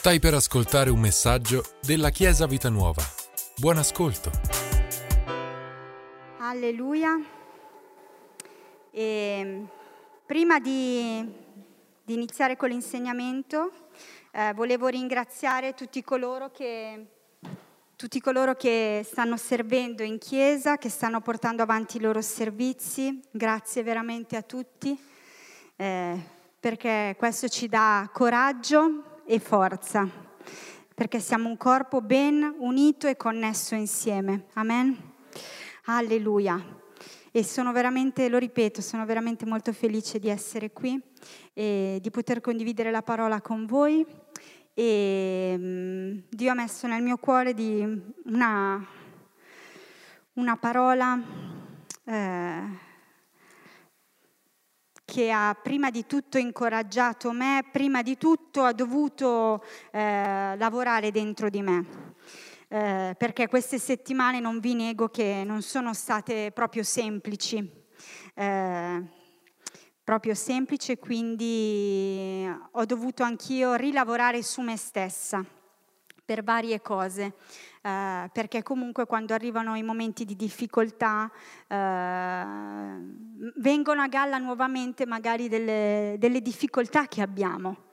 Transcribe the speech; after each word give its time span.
Stai 0.00 0.18
per 0.18 0.32
ascoltare 0.32 0.88
un 0.88 0.98
messaggio 0.98 1.62
della 1.82 2.08
Chiesa 2.08 2.46
Vita 2.46 2.70
Nuova. 2.70 3.02
Buon 3.58 3.76
ascolto. 3.76 4.30
Alleluia. 6.38 7.20
E 8.90 9.66
prima 10.24 10.58
di, 10.58 11.22
di 12.02 12.14
iniziare 12.14 12.56
con 12.56 12.70
l'insegnamento, 12.70 13.72
eh, 14.30 14.54
volevo 14.54 14.86
ringraziare 14.86 15.74
tutti 15.74 16.02
coloro, 16.02 16.50
che, 16.50 17.06
tutti 17.94 18.22
coloro 18.22 18.54
che 18.54 19.04
stanno 19.04 19.36
servendo 19.36 20.02
in 20.02 20.16
chiesa, 20.16 20.78
che 20.78 20.88
stanno 20.88 21.20
portando 21.20 21.62
avanti 21.62 21.98
i 21.98 22.00
loro 22.00 22.22
servizi. 22.22 23.20
Grazie 23.30 23.82
veramente 23.82 24.36
a 24.36 24.42
tutti, 24.42 24.98
eh, 25.76 26.18
perché 26.58 27.14
questo 27.18 27.48
ci 27.48 27.68
dà 27.68 28.08
coraggio 28.10 29.09
e 29.30 29.38
forza, 29.38 30.10
perché 30.92 31.20
siamo 31.20 31.48
un 31.48 31.56
corpo 31.56 32.00
ben 32.00 32.52
unito 32.58 33.06
e 33.06 33.16
connesso 33.16 33.76
insieme. 33.76 34.46
Amen. 34.54 34.98
Alleluia. 35.84 36.60
E 37.30 37.44
sono 37.44 37.70
veramente, 37.70 38.28
lo 38.28 38.38
ripeto, 38.38 38.80
sono 38.80 39.06
veramente 39.06 39.46
molto 39.46 39.72
felice 39.72 40.18
di 40.18 40.28
essere 40.28 40.72
qui 40.72 41.00
e 41.52 42.00
di 42.02 42.10
poter 42.10 42.40
condividere 42.40 42.90
la 42.90 43.02
parola 43.02 43.40
con 43.40 43.66
voi. 43.66 44.04
E 44.74 45.54
um, 45.56 46.22
Dio 46.28 46.50
ha 46.50 46.54
messo 46.54 46.88
nel 46.88 47.00
mio 47.00 47.16
cuore 47.16 47.54
una, 48.24 48.84
una, 50.32 50.56
parola 50.56 51.22
eh, 52.04 52.62
che 55.10 55.32
ha 55.32 55.58
prima 55.60 55.90
di 55.90 56.06
tutto 56.06 56.38
incoraggiato 56.38 57.32
me, 57.32 57.64
prima 57.72 58.00
di 58.00 58.16
tutto 58.16 58.62
ha 58.62 58.72
dovuto 58.72 59.64
eh, 59.90 60.54
lavorare 60.56 61.10
dentro 61.10 61.50
di 61.50 61.62
me 61.62 61.84
eh, 62.68 63.16
perché 63.18 63.48
queste 63.48 63.80
settimane 63.80 64.38
non 64.38 64.60
vi 64.60 64.74
nego 64.74 65.08
che 65.08 65.42
non 65.44 65.62
sono 65.62 65.92
state 65.94 66.52
proprio 66.52 66.84
semplici. 66.84 67.68
Eh, 68.34 69.02
proprio 70.04 70.34
semplice, 70.34 70.96
quindi 70.98 72.48
ho 72.70 72.84
dovuto 72.84 73.24
anch'io 73.24 73.74
rilavorare 73.74 74.44
su 74.44 74.60
me 74.60 74.76
stessa 74.76 75.44
per 76.30 76.44
varie 76.44 76.80
cose, 76.80 77.34
eh, 77.82 78.30
perché 78.32 78.62
comunque 78.62 79.04
quando 79.04 79.34
arrivano 79.34 79.74
i 79.74 79.82
momenti 79.82 80.24
di 80.24 80.36
difficoltà 80.36 81.28
eh, 81.66 82.44
vengono 83.56 84.00
a 84.00 84.06
galla 84.06 84.38
nuovamente 84.38 85.06
magari 85.06 85.48
delle, 85.48 86.14
delle 86.20 86.40
difficoltà 86.40 87.08
che 87.08 87.20
abbiamo 87.20 87.88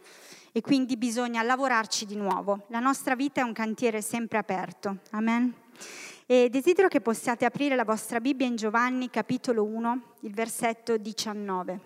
e 0.51 0.61
quindi 0.61 0.97
bisogna 0.97 1.41
lavorarci 1.41 2.05
di 2.05 2.15
nuovo. 2.15 2.65
La 2.67 2.79
nostra 2.79 3.15
vita 3.15 3.41
è 3.41 3.43
un 3.43 3.53
cantiere 3.53 4.03
sempre 4.03 4.37
aperto. 4.37 4.97
Amen. 5.09 5.51
E 6.27 6.49
desidero 6.51 6.89
che 6.89 7.01
possiate 7.01 7.43
aprire 7.43 7.75
la 7.75 7.85
vostra 7.85 8.19
Bibbia 8.19 8.45
in 8.45 8.55
Giovanni 8.55 9.09
capitolo 9.09 9.63
1, 9.63 10.01
il 10.21 10.33
versetto 10.35 10.95
19. 10.95 11.79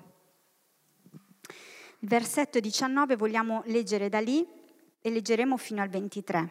Il 2.00 2.10
versetto 2.10 2.60
19 2.60 3.16
vogliamo 3.16 3.62
leggere 3.68 4.10
da 4.10 4.20
lì 4.20 4.60
e 5.02 5.10
leggeremo 5.10 5.58
fino 5.58 5.82
al 5.82 5.90
23. 5.90 6.50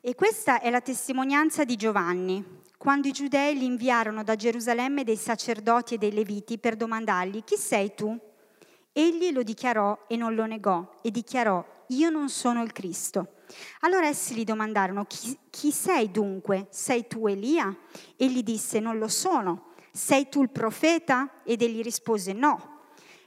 E 0.00 0.14
questa 0.14 0.60
è 0.60 0.70
la 0.70 0.80
testimonianza 0.80 1.64
di 1.64 1.76
Giovanni, 1.76 2.44
quando 2.78 3.08
i 3.08 3.12
giudei 3.12 3.56
gli 3.56 3.64
inviarono 3.64 4.22
da 4.22 4.36
Gerusalemme 4.36 5.02
dei 5.02 5.16
sacerdoti 5.16 5.94
e 5.94 5.98
dei 5.98 6.12
leviti 6.12 6.58
per 6.58 6.76
domandargli, 6.76 7.42
chi 7.42 7.56
sei 7.56 7.92
tu? 7.92 8.16
Egli 8.92 9.32
lo 9.32 9.42
dichiarò 9.42 10.06
e 10.06 10.16
non 10.16 10.36
lo 10.36 10.46
negò 10.46 10.88
e 11.02 11.10
dichiarò, 11.10 11.64
io 11.88 12.08
non 12.08 12.28
sono 12.28 12.62
il 12.62 12.70
Cristo. 12.70 13.34
Allora 13.80 14.06
essi 14.06 14.34
gli 14.34 14.44
domandarono, 14.44 15.06
chi, 15.06 15.36
chi 15.50 15.72
sei 15.72 16.12
dunque? 16.12 16.68
Sei 16.70 17.08
tu 17.08 17.26
Elia? 17.26 17.76
Egli 18.16 18.44
disse, 18.44 18.78
non 18.78 18.98
lo 18.98 19.08
sono. 19.08 19.72
Sei 19.92 20.28
tu 20.28 20.42
il 20.42 20.50
profeta? 20.50 21.40
Ed 21.42 21.62
egli 21.62 21.82
rispose, 21.82 22.32
no. 22.32 22.77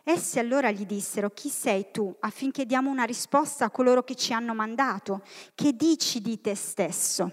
Essi 0.04 0.40
allora 0.40 0.72
gli 0.72 0.86
dissero, 0.86 1.30
chi 1.30 1.50
sei 1.50 1.88
tu? 1.92 2.16
Affinché 2.20 2.66
diamo 2.66 2.90
una 2.90 3.04
risposta 3.04 3.66
a 3.66 3.72
coloro 3.72 4.04
che 4.04 4.16
ci 4.16 4.34
hanno 4.34 4.54
mandato. 4.54 5.24
Che 5.54 5.74
dici 5.74 6.22
di 6.22 6.42
te 6.42 6.56
stesso? 6.56 7.32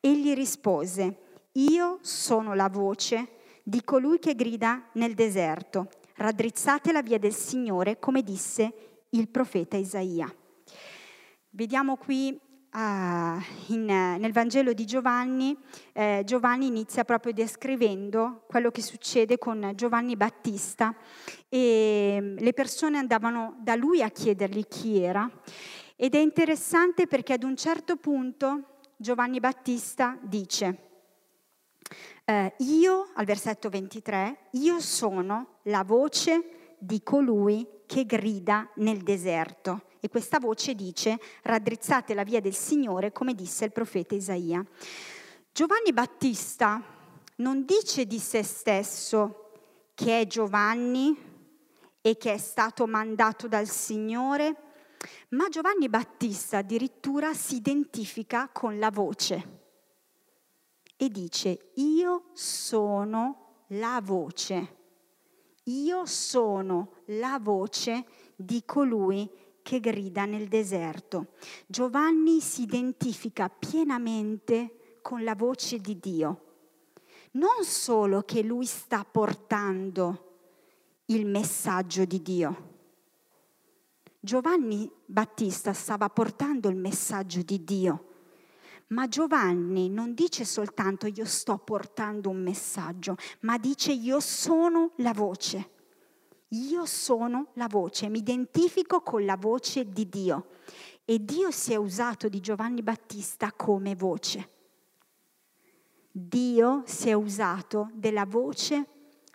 Egli 0.00 0.34
rispose, 0.34 1.18
io 1.52 1.98
sono 2.02 2.54
la 2.54 2.68
voce 2.68 3.28
di 3.62 3.82
colui 3.82 4.18
che 4.18 4.34
grida 4.34 4.88
nel 4.94 5.14
deserto 5.14 5.88
raddrizzate 6.16 6.92
la 6.92 7.02
via 7.02 7.18
del 7.18 7.34
Signore, 7.34 7.98
come 7.98 8.22
disse 8.22 9.06
il 9.10 9.28
profeta 9.28 9.76
Isaia. 9.76 10.32
Vediamo 11.50 11.96
qui 11.96 12.38
uh, 12.74 13.72
in, 13.72 13.84
nel 13.84 14.32
Vangelo 14.32 14.72
di 14.72 14.84
Giovanni, 14.84 15.56
eh, 15.92 16.22
Giovanni 16.24 16.66
inizia 16.66 17.04
proprio 17.04 17.32
descrivendo 17.32 18.44
quello 18.46 18.70
che 18.70 18.82
succede 18.82 19.38
con 19.38 19.72
Giovanni 19.74 20.16
Battista 20.16 20.94
e 21.48 22.18
mm, 22.20 22.36
le 22.38 22.52
persone 22.52 22.98
andavano 22.98 23.56
da 23.60 23.76
lui 23.76 24.02
a 24.02 24.10
chiedergli 24.10 24.66
chi 24.66 24.98
era. 24.98 25.30
Ed 25.96 26.14
è 26.14 26.18
interessante 26.18 27.06
perché 27.06 27.34
ad 27.34 27.44
un 27.44 27.56
certo 27.56 27.96
punto 27.96 28.80
Giovanni 28.96 29.38
Battista 29.38 30.18
dice, 30.20 30.78
eh, 32.24 32.54
io, 32.58 33.10
al 33.14 33.24
versetto 33.24 33.68
23, 33.68 34.48
io 34.52 34.80
sono 34.80 35.58
la 35.64 35.84
voce 35.84 36.63
di 36.84 37.02
colui 37.02 37.66
che 37.86 38.04
grida 38.04 38.70
nel 38.76 39.02
deserto. 39.02 39.84
E 40.00 40.08
questa 40.08 40.38
voce 40.38 40.74
dice, 40.74 41.18
raddrizzate 41.42 42.14
la 42.14 42.24
via 42.24 42.40
del 42.40 42.54
Signore, 42.54 43.12
come 43.12 43.34
disse 43.34 43.64
il 43.64 43.72
profeta 43.72 44.14
Isaia. 44.14 44.64
Giovanni 45.52 45.92
Battista 45.92 46.82
non 47.36 47.64
dice 47.64 48.06
di 48.06 48.18
se 48.18 48.42
stesso 48.42 49.50
che 49.94 50.20
è 50.20 50.26
Giovanni 50.26 51.16
e 52.00 52.16
che 52.16 52.34
è 52.34 52.38
stato 52.38 52.86
mandato 52.86 53.48
dal 53.48 53.68
Signore, 53.68 54.56
ma 55.30 55.48
Giovanni 55.48 55.88
Battista 55.88 56.58
addirittura 56.58 57.32
si 57.32 57.56
identifica 57.56 58.48
con 58.52 58.78
la 58.78 58.90
voce 58.90 59.62
e 60.96 61.08
dice 61.08 61.70
io 61.74 62.24
sono 62.32 63.64
la 63.68 64.00
voce, 64.02 64.76
io 65.64 66.04
sono 66.04 67.02
la 67.06 67.38
voce 67.40 68.04
di 68.36 68.64
colui 68.64 69.30
che 69.62 69.80
grida 69.80 70.26
nel 70.26 70.48
deserto. 70.48 71.28
Giovanni 71.66 72.40
si 72.40 72.62
identifica 72.62 73.48
pienamente 73.48 74.98
con 75.00 75.24
la 75.24 75.34
voce 75.34 75.78
di 75.78 75.98
Dio. 75.98 76.40
Non 77.32 77.64
solo 77.64 78.22
che 78.22 78.42
lui 78.42 78.66
sta 78.66 79.04
portando 79.04 80.32
il 81.06 81.26
messaggio 81.26 82.04
di 82.04 82.20
Dio. 82.22 82.72
Giovanni 84.20 84.90
Battista 85.04 85.72
stava 85.72 86.08
portando 86.08 86.68
il 86.68 86.76
messaggio 86.76 87.42
di 87.42 87.64
Dio 87.64 88.12
ma 88.88 89.08
Giovanni 89.08 89.88
non 89.88 90.14
dice 90.14 90.44
soltanto 90.44 91.06
io 91.06 91.24
sto 91.24 91.58
portando 91.58 92.30
un 92.30 92.42
messaggio, 92.42 93.16
ma 93.40 93.56
dice 93.58 93.92
io 93.92 94.20
sono 94.20 94.92
la 94.96 95.12
voce. 95.12 95.70
Io 96.48 96.86
sono 96.86 97.48
la 97.54 97.66
voce, 97.68 98.08
mi 98.08 98.18
identifico 98.18 99.00
con 99.00 99.24
la 99.24 99.36
voce 99.36 99.88
di 99.88 100.08
Dio. 100.08 100.46
E 101.04 101.24
Dio 101.24 101.50
si 101.50 101.72
è 101.72 101.76
usato 101.76 102.28
di 102.28 102.40
Giovanni 102.40 102.82
Battista 102.82 103.52
come 103.52 103.94
voce. 103.94 104.50
Dio 106.10 106.82
si 106.86 107.08
è 107.08 107.12
usato 107.12 107.90
della 107.92 108.24
voce 108.24 108.86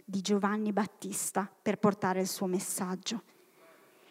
di 0.05 0.21
Giovanni 0.21 0.71
Battista 0.71 1.51
per 1.61 1.77
portare 1.77 2.21
il 2.21 2.27
suo 2.27 2.45
messaggio. 2.45 3.23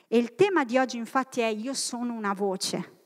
E 0.06 0.18
il 0.18 0.34
tema 0.34 0.64
di 0.64 0.76
oggi 0.76 0.98
infatti 0.98 1.40
è 1.40 1.46
io 1.46 1.72
sono 1.74 2.12
una 2.12 2.34
voce 2.34 2.97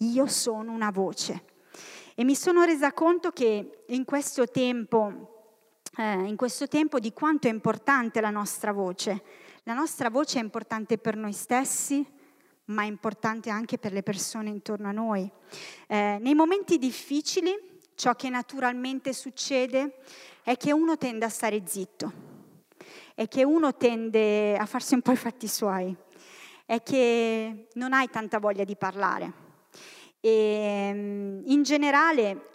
io 0.00 0.26
sono 0.26 0.72
una 0.72 0.90
voce. 0.90 1.44
E 2.14 2.24
mi 2.24 2.34
sono 2.34 2.64
resa 2.64 2.92
conto 2.92 3.30
che 3.30 3.84
in 3.86 4.04
questo 4.04 4.46
tempo, 4.48 5.78
eh, 5.96 6.12
in 6.12 6.36
questo 6.36 6.68
tempo 6.68 6.98
di 6.98 7.12
quanto 7.12 7.48
è 7.48 7.50
importante 7.50 8.20
la 8.20 8.30
nostra 8.30 8.72
voce. 8.72 9.22
La 9.64 9.74
nostra 9.74 10.10
voce 10.10 10.38
è 10.38 10.42
importante 10.42 10.98
per 10.98 11.16
noi 11.16 11.32
stessi, 11.32 12.06
ma 12.66 12.82
è 12.82 12.86
importante 12.86 13.50
anche 13.50 13.78
per 13.78 13.92
le 13.92 14.02
persone 14.02 14.48
intorno 14.48 14.88
a 14.88 14.92
noi. 14.92 15.30
Eh, 15.86 16.18
nei 16.20 16.34
momenti 16.34 16.78
difficili, 16.78 17.52
ciò 17.94 18.14
che 18.14 18.28
naturalmente 18.28 19.12
succede 19.12 19.98
è 20.42 20.56
che 20.56 20.72
uno 20.72 20.96
tende 20.96 21.24
a 21.24 21.28
stare 21.28 21.62
zitto, 21.66 22.12
è 23.14 23.28
che 23.28 23.44
uno 23.44 23.74
tende 23.76 24.56
a 24.56 24.66
farsi 24.66 24.94
un 24.94 25.02
po' 25.02 25.12
i 25.12 25.16
fatti 25.16 25.48
suoi, 25.48 25.94
è 26.64 26.82
che 26.82 27.68
non 27.74 27.92
hai 27.92 28.08
tanta 28.08 28.38
voglia 28.38 28.64
di 28.64 28.76
parlare. 28.76 29.48
E, 30.20 30.30
ehm, 30.30 31.42
in 31.46 31.62
generale, 31.62 32.50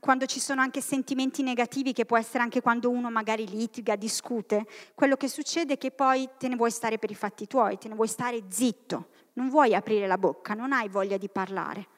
quando 0.00 0.26
ci 0.26 0.40
sono 0.40 0.60
anche 0.60 0.80
sentimenti 0.80 1.42
negativi, 1.42 1.92
che 1.92 2.04
può 2.04 2.18
essere 2.18 2.42
anche 2.42 2.60
quando 2.60 2.90
uno 2.90 3.10
magari 3.10 3.48
litiga, 3.48 3.96
discute, 3.96 4.66
quello 4.94 5.16
che 5.16 5.28
succede 5.28 5.74
è 5.74 5.78
che 5.78 5.92
poi 5.92 6.28
te 6.38 6.48
ne 6.48 6.56
vuoi 6.56 6.70
stare 6.70 6.98
per 6.98 7.10
i 7.10 7.14
fatti 7.14 7.46
tuoi, 7.46 7.78
te 7.78 7.88
ne 7.88 7.94
vuoi 7.94 8.08
stare 8.08 8.42
zitto, 8.48 9.08
non 9.34 9.48
vuoi 9.48 9.74
aprire 9.74 10.06
la 10.06 10.18
bocca, 10.18 10.54
non 10.54 10.72
hai 10.72 10.88
voglia 10.88 11.16
di 11.16 11.28
parlare. 11.28 11.88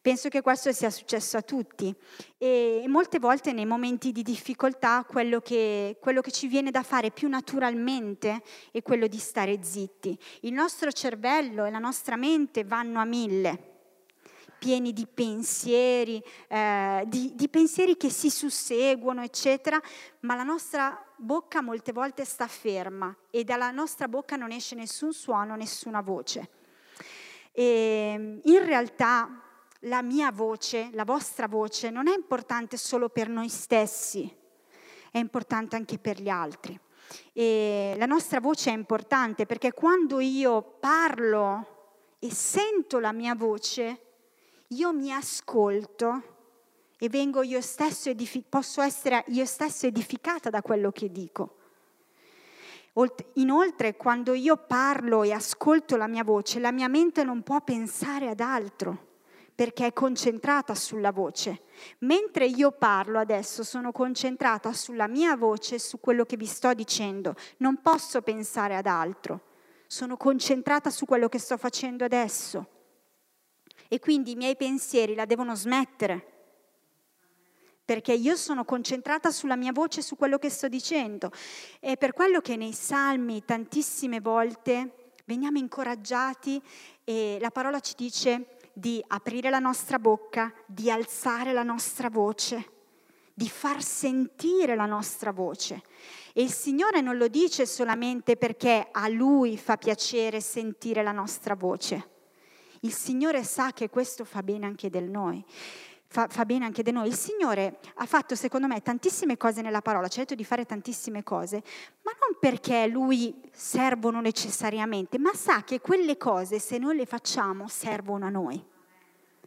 Penso 0.00 0.28
che 0.28 0.40
questo 0.40 0.72
sia 0.72 0.90
successo 0.90 1.36
a 1.36 1.42
tutti 1.42 1.94
e 2.36 2.84
molte 2.88 3.20
volte 3.20 3.52
nei 3.52 3.66
momenti 3.66 4.10
di 4.10 4.24
difficoltà 4.24 5.04
quello 5.08 5.38
che, 5.40 5.96
quello 6.00 6.20
che, 6.20 6.32
ci 6.32 6.48
viene 6.48 6.72
da 6.72 6.82
fare 6.82 7.12
più 7.12 7.28
naturalmente 7.28 8.42
è 8.72 8.82
quello 8.82 9.06
di 9.06 9.18
stare 9.18 9.62
zitti. 9.62 10.18
Il 10.40 10.52
nostro 10.54 10.90
cervello 10.90 11.64
e 11.64 11.70
la 11.70 11.78
nostra 11.78 12.16
mente 12.16 12.64
vanno 12.64 12.98
a 12.98 13.04
mille 13.04 13.71
pieni 14.62 14.92
di 14.92 15.08
pensieri, 15.12 16.22
eh, 16.46 17.02
di, 17.08 17.32
di 17.34 17.48
pensieri 17.48 17.96
che 17.96 18.10
si 18.10 18.30
susseguono, 18.30 19.20
eccetera, 19.20 19.80
ma 20.20 20.36
la 20.36 20.44
nostra 20.44 21.04
bocca 21.16 21.60
molte 21.60 21.90
volte 21.90 22.24
sta 22.24 22.46
ferma 22.46 23.12
e 23.32 23.42
dalla 23.42 23.72
nostra 23.72 24.06
bocca 24.06 24.36
non 24.36 24.52
esce 24.52 24.76
nessun 24.76 25.12
suono, 25.12 25.56
nessuna 25.56 26.00
voce. 26.00 26.48
E 27.50 28.40
in 28.40 28.64
realtà 28.64 29.42
la 29.80 30.00
mia 30.00 30.30
voce, 30.30 30.90
la 30.92 31.04
vostra 31.04 31.48
voce, 31.48 31.90
non 31.90 32.06
è 32.06 32.14
importante 32.14 32.76
solo 32.76 33.08
per 33.08 33.28
noi 33.28 33.48
stessi, 33.48 34.32
è 35.10 35.18
importante 35.18 35.74
anche 35.74 35.98
per 35.98 36.20
gli 36.20 36.28
altri. 36.28 36.78
E 37.32 37.96
la 37.98 38.06
nostra 38.06 38.38
voce 38.38 38.70
è 38.70 38.74
importante 38.74 39.44
perché 39.44 39.72
quando 39.72 40.20
io 40.20 40.62
parlo 40.78 42.14
e 42.20 42.30
sento 42.32 43.00
la 43.00 43.10
mia 43.10 43.34
voce, 43.34 44.11
io 44.72 44.92
mi 44.92 45.12
ascolto 45.12 46.22
e 46.98 47.08
vengo 47.08 47.42
io 47.42 47.60
stesso 47.60 48.08
edific- 48.08 48.48
posso 48.48 48.80
essere 48.80 49.24
io 49.28 49.44
stesso 49.44 49.86
edificata 49.86 50.50
da 50.50 50.62
quello 50.62 50.90
che 50.90 51.10
dico. 51.10 51.56
Inoltre, 53.34 53.96
quando 53.96 54.34
io 54.34 54.56
parlo 54.56 55.22
e 55.22 55.32
ascolto 55.32 55.96
la 55.96 56.06
mia 56.06 56.24
voce, 56.24 56.60
la 56.60 56.72
mia 56.72 56.88
mente 56.88 57.24
non 57.24 57.42
può 57.42 57.60
pensare 57.62 58.28
ad 58.28 58.40
altro 58.40 59.10
perché 59.54 59.86
è 59.86 59.92
concentrata 59.92 60.74
sulla 60.74 61.12
voce. 61.12 61.62
Mentre 62.00 62.46
io 62.46 62.72
parlo 62.72 63.18
adesso 63.18 63.62
sono 63.62 63.92
concentrata 63.92 64.72
sulla 64.72 65.06
mia 65.06 65.36
voce 65.36 65.78
su 65.78 66.00
quello 66.00 66.24
che 66.24 66.36
vi 66.36 66.46
sto 66.46 66.72
dicendo. 66.72 67.34
Non 67.58 67.80
posso 67.82 68.22
pensare 68.22 68.76
ad 68.76 68.86
altro. 68.86 69.40
Sono 69.86 70.16
concentrata 70.16 70.90
su 70.90 71.04
quello 71.04 71.28
che 71.28 71.38
sto 71.38 71.56
facendo 71.58 72.04
adesso. 72.04 72.71
E 73.92 73.98
quindi 73.98 74.30
i 74.30 74.36
miei 74.36 74.56
pensieri 74.56 75.14
la 75.14 75.26
devono 75.26 75.54
smettere. 75.54 76.26
Perché 77.84 78.14
io 78.14 78.36
sono 78.36 78.64
concentrata 78.64 79.30
sulla 79.30 79.54
mia 79.54 79.70
voce, 79.70 80.00
su 80.00 80.16
quello 80.16 80.38
che 80.38 80.48
sto 80.48 80.66
dicendo. 80.66 81.30
È 81.78 81.98
per 81.98 82.14
quello 82.14 82.40
che 82.40 82.56
nei 82.56 82.72
salmi 82.72 83.44
tantissime 83.44 84.22
volte 84.22 85.10
veniamo 85.26 85.58
incoraggiati 85.58 86.58
e 87.04 87.36
la 87.38 87.50
parola 87.50 87.80
ci 87.80 87.92
dice 87.94 88.56
di 88.72 89.04
aprire 89.08 89.50
la 89.50 89.58
nostra 89.58 89.98
bocca, 89.98 90.50
di 90.64 90.90
alzare 90.90 91.52
la 91.52 91.62
nostra 91.62 92.08
voce, 92.08 92.70
di 93.34 93.50
far 93.50 93.82
sentire 93.82 94.74
la 94.74 94.86
nostra 94.86 95.32
voce. 95.32 95.82
E 96.32 96.40
il 96.40 96.50
Signore 96.50 97.02
non 97.02 97.18
lo 97.18 97.28
dice 97.28 97.66
solamente 97.66 98.38
perché 98.38 98.88
a 98.90 99.06
Lui 99.08 99.58
fa 99.58 99.76
piacere 99.76 100.40
sentire 100.40 101.02
la 101.02 101.12
nostra 101.12 101.54
voce. 101.54 102.11
Il 102.84 102.92
Signore 102.92 103.42
sa 103.42 103.72
che 103.72 103.88
questo 103.88 104.24
fa 104.24 104.42
bene 104.42 104.66
anche 104.66 104.90
del 104.90 105.10
noi 105.10 105.44
fa, 106.12 106.28
fa 106.28 106.44
bene 106.44 106.66
anche 106.66 106.82
di 106.82 106.92
noi. 106.92 107.08
Il 107.08 107.16
Signore 107.16 107.78
ha 107.94 108.06
fatto, 108.06 108.36
secondo 108.36 108.66
me, 108.66 108.82
tantissime 108.82 109.36
cose 109.36 109.62
nella 109.62 109.80
parola, 109.80 110.08
ci 110.08 110.18
ha 110.18 110.22
detto 110.22 110.34
di 110.34 110.44
fare 110.44 110.66
tantissime 110.66 111.22
cose, 111.22 111.62
ma 112.02 112.12
non 112.20 112.38
perché 112.38 112.86
Lui 112.86 113.34
servono 113.50 114.20
necessariamente, 114.20 115.18
ma 115.18 115.32
sa 115.34 115.64
che 115.64 115.80
quelle 115.80 116.18
cose, 116.18 116.58
se 116.58 116.78
noi 116.78 116.96
le 116.96 117.06
facciamo, 117.06 117.66
servono 117.66 118.26
a 118.26 118.28
noi, 118.28 118.62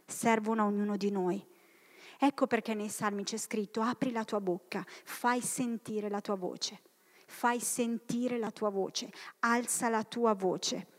servono 0.04 0.62
a 0.62 0.66
ognuno 0.66 0.96
di 0.96 1.10
noi. 1.10 1.44
Ecco 2.18 2.46
perché 2.46 2.74
nei 2.74 2.88
salmi 2.88 3.22
c'è 3.22 3.36
scritto, 3.36 3.80
apri 3.80 4.10
la 4.10 4.24
tua 4.24 4.40
bocca, 4.40 4.84
fai 5.04 5.40
sentire 5.40 6.08
la 6.08 6.20
tua 6.20 6.34
voce, 6.34 6.80
fai 7.26 7.60
sentire 7.60 8.38
la 8.38 8.50
tua 8.50 8.70
voce, 8.70 9.10
alza 9.40 9.88
la 9.88 10.02
tua 10.02 10.34
voce. 10.34 10.94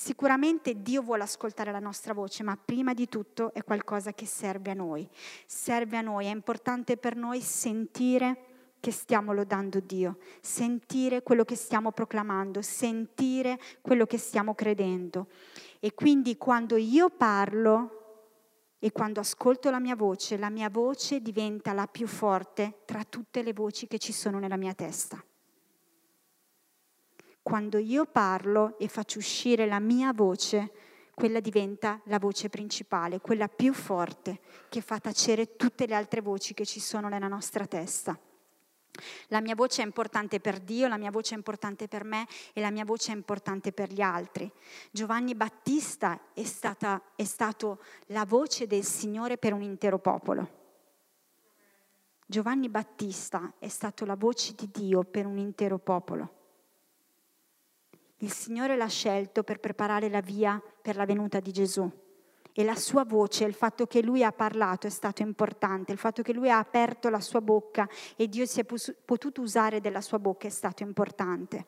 Sicuramente 0.00 0.80
Dio 0.80 1.02
vuole 1.02 1.24
ascoltare 1.24 1.72
la 1.72 1.80
nostra 1.80 2.14
voce, 2.14 2.44
ma 2.44 2.56
prima 2.56 2.94
di 2.94 3.08
tutto 3.08 3.52
è 3.52 3.64
qualcosa 3.64 4.12
che 4.12 4.26
serve 4.26 4.70
a 4.70 4.74
noi. 4.74 5.08
Serve 5.44 5.96
a 5.96 6.02
noi, 6.02 6.26
è 6.26 6.30
importante 6.30 6.96
per 6.96 7.16
noi 7.16 7.40
sentire 7.40 8.76
che 8.78 8.92
stiamo 8.92 9.32
lodando 9.32 9.80
Dio, 9.80 10.18
sentire 10.40 11.24
quello 11.24 11.44
che 11.44 11.56
stiamo 11.56 11.90
proclamando, 11.90 12.62
sentire 12.62 13.58
quello 13.80 14.06
che 14.06 14.18
stiamo 14.18 14.54
credendo. 14.54 15.26
E 15.80 15.92
quindi 15.94 16.36
quando 16.36 16.76
io 16.76 17.10
parlo 17.10 18.36
e 18.78 18.92
quando 18.92 19.18
ascolto 19.18 19.68
la 19.68 19.80
mia 19.80 19.96
voce, 19.96 20.36
la 20.36 20.48
mia 20.48 20.70
voce 20.70 21.20
diventa 21.20 21.72
la 21.72 21.88
più 21.88 22.06
forte 22.06 22.82
tra 22.84 23.02
tutte 23.02 23.42
le 23.42 23.52
voci 23.52 23.88
che 23.88 23.98
ci 23.98 24.12
sono 24.12 24.38
nella 24.38 24.56
mia 24.56 24.74
testa 24.74 25.20
quando 27.48 27.78
io 27.78 28.04
parlo 28.04 28.76
e 28.78 28.88
faccio 28.88 29.16
uscire 29.16 29.64
la 29.64 29.80
mia 29.80 30.12
voce, 30.12 30.70
quella 31.14 31.40
diventa 31.40 31.98
la 32.04 32.18
voce 32.18 32.50
principale, 32.50 33.22
quella 33.22 33.48
più 33.48 33.72
forte, 33.72 34.40
che 34.68 34.82
fa 34.82 34.98
tacere 35.00 35.56
tutte 35.56 35.86
le 35.86 35.94
altre 35.94 36.20
voci 36.20 36.52
che 36.52 36.66
ci 36.66 36.78
sono 36.78 37.08
nella 37.08 37.26
nostra 37.26 37.66
testa. 37.66 38.20
La 39.28 39.40
mia 39.40 39.54
voce 39.54 39.80
è 39.80 39.86
importante 39.86 40.40
per 40.40 40.58
Dio, 40.58 40.88
la 40.88 40.98
mia 40.98 41.10
voce 41.10 41.32
è 41.32 41.38
importante 41.38 41.88
per 41.88 42.04
me 42.04 42.26
e 42.52 42.60
la 42.60 42.70
mia 42.70 42.84
voce 42.84 43.12
è 43.12 43.14
importante 43.14 43.72
per 43.72 43.94
gli 43.94 44.02
altri. 44.02 44.52
Giovanni 44.90 45.34
Battista 45.34 46.20
è, 46.34 46.44
stata, 46.44 47.02
è 47.16 47.24
stato 47.24 47.80
la 48.08 48.26
voce 48.26 48.66
del 48.66 48.84
Signore 48.84 49.38
per 49.38 49.54
un 49.54 49.62
intero 49.62 49.98
popolo. 49.98 50.50
Giovanni 52.26 52.68
Battista 52.68 53.54
è 53.58 53.68
stato 53.68 54.04
la 54.04 54.16
voce 54.16 54.52
di 54.54 54.68
Dio 54.70 55.02
per 55.02 55.24
un 55.24 55.38
intero 55.38 55.78
popolo. 55.78 56.36
Il 58.18 58.32
Signore 58.32 58.76
l'ha 58.76 58.88
scelto 58.88 59.44
per 59.44 59.60
preparare 59.60 60.08
la 60.08 60.20
via 60.20 60.60
per 60.82 60.96
la 60.96 61.04
venuta 61.04 61.38
di 61.38 61.52
Gesù. 61.52 61.88
E 62.52 62.64
la 62.64 62.74
sua 62.74 63.04
voce, 63.04 63.44
il 63.44 63.54
fatto 63.54 63.86
che 63.86 64.02
lui 64.02 64.24
ha 64.24 64.32
parlato 64.32 64.88
è 64.88 64.90
stato 64.90 65.22
importante, 65.22 65.92
il 65.92 65.98
fatto 65.98 66.22
che 66.22 66.32
lui 66.32 66.50
ha 66.50 66.58
aperto 66.58 67.08
la 67.08 67.20
sua 67.20 67.40
bocca 67.40 67.88
e 68.16 68.28
Dio 68.28 68.44
si 68.46 68.60
è 68.60 68.66
potuto 69.04 69.40
usare 69.40 69.80
della 69.80 70.00
sua 70.00 70.18
bocca 70.18 70.48
è 70.48 70.50
stato 70.50 70.82
importante. 70.82 71.66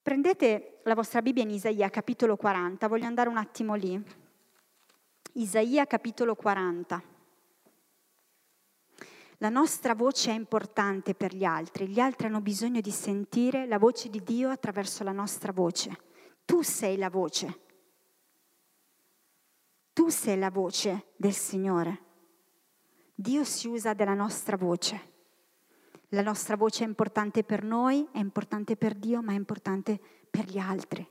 Prendete 0.00 0.80
la 0.84 0.94
vostra 0.94 1.22
Bibbia 1.22 1.42
in 1.42 1.50
Isaia 1.50 1.90
capitolo 1.90 2.36
40, 2.36 2.86
voglio 2.86 3.06
andare 3.06 3.28
un 3.28 3.38
attimo 3.38 3.74
lì. 3.74 4.00
Isaia 5.32 5.86
capitolo 5.86 6.36
40. 6.36 7.13
La 9.44 9.50
nostra 9.50 9.94
voce 9.94 10.30
è 10.30 10.34
importante 10.34 11.14
per 11.14 11.34
gli 11.34 11.44
altri, 11.44 11.86
gli 11.86 12.00
altri 12.00 12.28
hanno 12.28 12.40
bisogno 12.40 12.80
di 12.80 12.90
sentire 12.90 13.66
la 13.66 13.78
voce 13.78 14.08
di 14.08 14.22
Dio 14.22 14.48
attraverso 14.48 15.04
la 15.04 15.12
nostra 15.12 15.52
voce. 15.52 15.94
Tu 16.46 16.62
sei 16.62 16.96
la 16.96 17.10
voce. 17.10 17.60
Tu 19.92 20.08
sei 20.08 20.38
la 20.38 20.50
voce 20.50 21.08
del 21.16 21.34
Signore. 21.34 22.04
Dio 23.14 23.44
si 23.44 23.68
usa 23.68 23.92
della 23.92 24.14
nostra 24.14 24.56
voce. 24.56 25.12
La 26.08 26.22
nostra 26.22 26.56
voce 26.56 26.84
è 26.84 26.86
importante 26.86 27.44
per 27.44 27.64
noi, 27.64 28.08
è 28.12 28.18
importante 28.20 28.76
per 28.76 28.94
Dio, 28.94 29.20
ma 29.20 29.32
è 29.32 29.36
importante 29.36 30.00
per 30.30 30.46
gli 30.46 30.58
altri. 30.58 31.06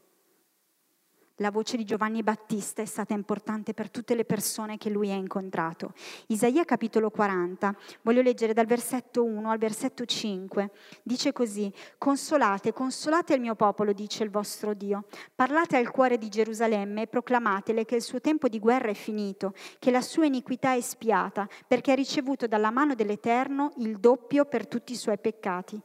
La 1.38 1.50
voce 1.50 1.78
di 1.78 1.84
Giovanni 1.84 2.22
Battista 2.22 2.84
è 2.84 2.86
stata 2.86 3.16
importante 3.16 3.74
per 3.74 3.90
tutte 3.90 4.14
le 4.14 4.24
persone 4.24 4.78
che 4.78 4.92
lui 4.92 5.10
ha 5.10 5.16
incontrato. 5.16 5.94
Isaia 6.28 6.64
capitolo 6.64 7.10
40, 7.10 7.76
voglio 8.04 8.22
leggere 8.22 8.54
dal 8.54 8.68
versetto 8.68 9.24
1 9.24 9.50
al 9.50 9.58
versetto 9.58 10.06
5, 10.06 10.70
dice 11.02 11.32
così, 11.32 11.74
consolate, 11.98 12.72
consolate 12.72 13.34
il 13.34 13.42
mio 13.42 13.56
popolo, 13.56 13.94
dice 13.94 14.24
il 14.24 14.30
vostro 14.30 14.76
Dio, 14.76 15.06
parlate 15.34 15.76
al 15.76 15.90
cuore 15.90 16.20
di 16.20 16.30
Gerusalemme 16.30 17.02
e 17.02 17.08
proclamatele 17.08 17.84
che 17.84 17.96
il 17.96 18.04
suo 18.04 18.22
tempo 18.22 18.48
di 18.48 18.60
guerra 18.60 18.90
è 18.90 18.94
finito, 18.94 19.56
che 19.80 19.90
la 19.90 20.02
sua 20.02 20.28
iniquità 20.28 20.76
è 20.76 20.82
spiata, 20.82 21.50
perché 21.68 21.94
ha 21.94 21.96
ricevuto 21.96 22.46
dalla 22.46 22.70
mano 22.70 22.94
dell'Eterno 22.94 23.72
il 23.78 23.98
doppio 23.98 24.46
per 24.46 24.68
tutti 24.68 24.92
i 24.92 24.98
suoi 24.98 25.18
peccati. 25.18 25.82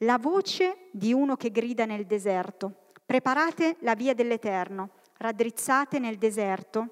La 0.00 0.18
voce 0.18 0.88
di 0.92 1.14
uno 1.14 1.36
che 1.36 1.50
grida 1.50 1.86
nel 1.86 2.04
deserto 2.04 2.89
Preparate 3.10 3.74
la 3.80 3.96
via 3.96 4.14
dell'Eterno, 4.14 4.90
raddrizzate 5.16 5.98
nel 5.98 6.16
deserto 6.16 6.86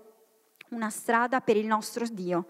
una 0.70 0.90
strada 0.90 1.40
per 1.40 1.56
il 1.56 1.64
nostro 1.64 2.04
Dio. 2.10 2.46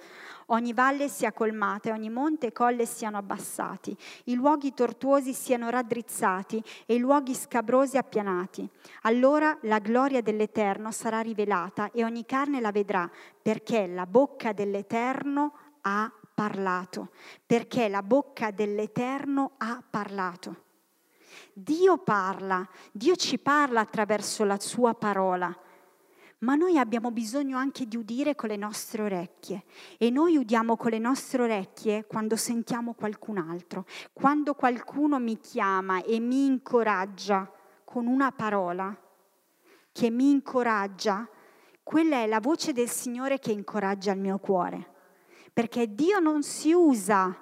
Ogni 0.46 0.72
valle 0.72 1.10
sia 1.10 1.34
colmata 1.34 1.90
e 1.90 1.92
ogni 1.92 2.08
monte 2.08 2.46
e 2.46 2.52
colle 2.52 2.86
siano 2.86 3.18
abbassati, 3.18 3.94
i 4.24 4.34
luoghi 4.36 4.72
tortuosi 4.72 5.34
siano 5.34 5.68
raddrizzati 5.68 6.64
e 6.86 6.94
i 6.94 6.98
luoghi 6.98 7.34
scabrosi 7.34 7.98
appianati. 7.98 8.66
Allora 9.02 9.58
la 9.64 9.80
gloria 9.80 10.22
dell'Eterno 10.22 10.90
sarà 10.90 11.20
rivelata 11.20 11.90
e 11.92 12.04
ogni 12.04 12.24
carne 12.24 12.62
la 12.62 12.72
vedrà, 12.72 13.06
perché 13.42 13.86
la 13.86 14.06
bocca 14.06 14.54
dell'Eterno 14.54 15.52
ha 15.82 16.10
parlato, 16.32 17.10
perché 17.44 17.90
la 17.90 18.02
bocca 18.02 18.50
dell'Eterno 18.50 19.56
ha 19.58 19.82
parlato. 19.90 20.67
Dio 21.52 21.98
parla, 21.98 22.66
Dio 22.92 23.16
ci 23.16 23.38
parla 23.38 23.80
attraverso 23.80 24.44
la 24.44 24.58
sua 24.58 24.94
parola. 24.94 25.56
Ma 26.40 26.54
noi 26.54 26.78
abbiamo 26.78 27.10
bisogno 27.10 27.56
anche 27.56 27.86
di 27.86 27.96
udire 27.96 28.36
con 28.36 28.48
le 28.48 28.56
nostre 28.56 29.02
orecchie. 29.02 29.64
E 29.98 30.10
noi 30.10 30.36
udiamo 30.36 30.76
con 30.76 30.90
le 30.90 31.00
nostre 31.00 31.42
orecchie 31.42 32.06
quando 32.06 32.36
sentiamo 32.36 32.94
qualcun 32.94 33.38
altro, 33.38 33.86
quando 34.12 34.54
qualcuno 34.54 35.18
mi 35.18 35.38
chiama 35.40 36.02
e 36.04 36.20
mi 36.20 36.44
incoraggia 36.44 37.50
con 37.84 38.06
una 38.06 38.30
parola 38.30 38.96
che 39.90 40.10
mi 40.10 40.30
incoraggia, 40.30 41.28
quella 41.82 42.18
è 42.18 42.28
la 42.28 42.38
voce 42.38 42.72
del 42.72 42.88
Signore 42.88 43.40
che 43.40 43.50
incoraggia 43.50 44.12
il 44.12 44.20
mio 44.20 44.38
cuore, 44.38 44.94
perché 45.52 45.92
Dio 45.92 46.20
non 46.20 46.44
si 46.44 46.72
usa 46.72 47.36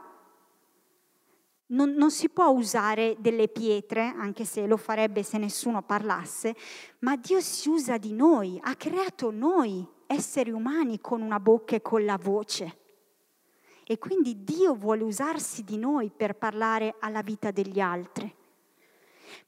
non, 1.68 1.92
non, 1.92 2.10
si 2.10 2.28
può 2.28 2.48
usare 2.48 3.16
delle 3.18 3.48
pietre, 3.48 4.14
anche 4.16 4.44
se 4.44 4.66
lo 4.66 4.76
farebbe 4.76 5.22
se 5.22 5.38
nessuno 5.38 5.82
parlasse, 5.82 6.54
ma 7.00 7.16
Dio 7.16 7.40
si 7.40 7.68
usa 7.68 7.98
di 7.98 8.12
noi, 8.12 8.58
ha 8.62 8.74
creato 8.76 9.30
noi, 9.30 9.86
esseri 10.06 10.50
umani, 10.50 11.00
con 11.00 11.22
una 11.22 11.40
bocca 11.40 11.74
e 11.74 11.82
con 11.82 12.04
la 12.04 12.16
voce. 12.16 12.78
E 13.84 13.98
quindi 13.98 14.44
Dio 14.44 14.74
vuole 14.74 15.02
usarsi 15.02 15.62
di 15.62 15.76
noi 15.76 16.10
per 16.14 16.36
parlare 16.36 16.96
alla 17.00 17.22
vita 17.22 17.50
degli 17.50 17.80
altri. 17.80 18.32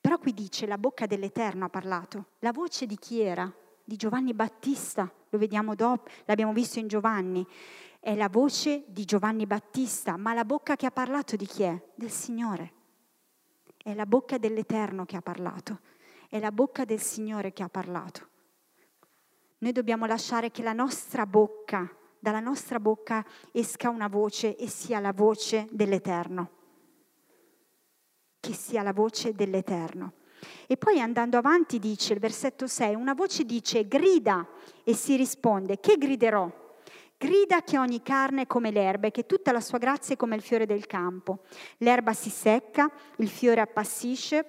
Però 0.00 0.18
qui 0.18 0.32
dice 0.32 0.66
la 0.66 0.78
bocca 0.78 1.06
dell'Eterno 1.06 1.64
ha 1.64 1.68
parlato. 1.68 2.26
La 2.40 2.52
voce 2.52 2.86
di 2.86 2.96
chi 2.96 3.20
era? 3.20 3.52
Di 3.84 3.96
Giovanni 3.96 4.34
Battista, 4.34 5.10
lo 5.30 5.38
vediamo 5.38 5.74
dopo, 5.74 6.08
l'abbiamo 6.24 6.52
visto 6.52 6.78
in 6.78 6.88
Giovanni 6.88 7.46
è 8.00 8.14
la 8.14 8.28
voce 8.28 8.84
di 8.86 9.04
Giovanni 9.04 9.46
Battista, 9.46 10.16
ma 10.16 10.32
la 10.32 10.44
bocca 10.44 10.76
che 10.76 10.86
ha 10.86 10.90
parlato 10.90 11.36
di 11.36 11.46
chi 11.46 11.64
è? 11.64 11.82
Del 11.94 12.10
Signore. 12.10 12.72
È 13.76 13.92
la 13.94 14.06
bocca 14.06 14.38
dell'Eterno 14.38 15.04
che 15.04 15.16
ha 15.16 15.22
parlato, 15.22 15.80
è 16.28 16.38
la 16.38 16.52
bocca 16.52 16.84
del 16.84 17.00
Signore 17.00 17.52
che 17.52 17.62
ha 17.62 17.68
parlato. 17.68 18.26
Noi 19.58 19.72
dobbiamo 19.72 20.06
lasciare 20.06 20.50
che 20.50 20.62
la 20.62 20.72
nostra 20.72 21.26
bocca, 21.26 21.90
dalla 22.20 22.40
nostra 22.40 22.78
bocca 22.78 23.24
esca 23.52 23.88
una 23.88 24.08
voce 24.08 24.56
e 24.56 24.68
sia 24.68 25.00
la 25.00 25.12
voce 25.12 25.66
dell'Eterno. 25.70 26.50
Che 28.38 28.52
sia 28.52 28.82
la 28.82 28.92
voce 28.92 29.32
dell'Eterno. 29.32 30.12
E 30.68 30.76
poi 30.76 31.00
andando 31.00 31.36
avanti 31.36 31.80
dice 31.80 32.12
il 32.12 32.20
versetto 32.20 32.68
6, 32.68 32.94
una 32.94 33.14
voce 33.14 33.44
dice 33.44 33.88
grida 33.88 34.46
e 34.84 34.94
si 34.94 35.16
risponde, 35.16 35.80
che 35.80 35.96
griderò? 35.96 36.66
Grida 37.20 37.62
che 37.62 37.76
ogni 37.76 38.00
carne 38.00 38.42
è 38.42 38.46
come 38.46 38.70
l'erba 38.70 39.08
e 39.08 39.10
che 39.10 39.26
tutta 39.26 39.50
la 39.50 39.58
sua 39.60 39.78
grazia 39.78 40.14
è 40.14 40.16
come 40.16 40.36
il 40.36 40.40
fiore 40.40 40.66
del 40.66 40.86
campo. 40.86 41.40
L'erba 41.78 42.12
si 42.12 42.30
secca, 42.30 42.88
il 43.16 43.28
fiore 43.28 43.60
appassisce, 43.60 44.46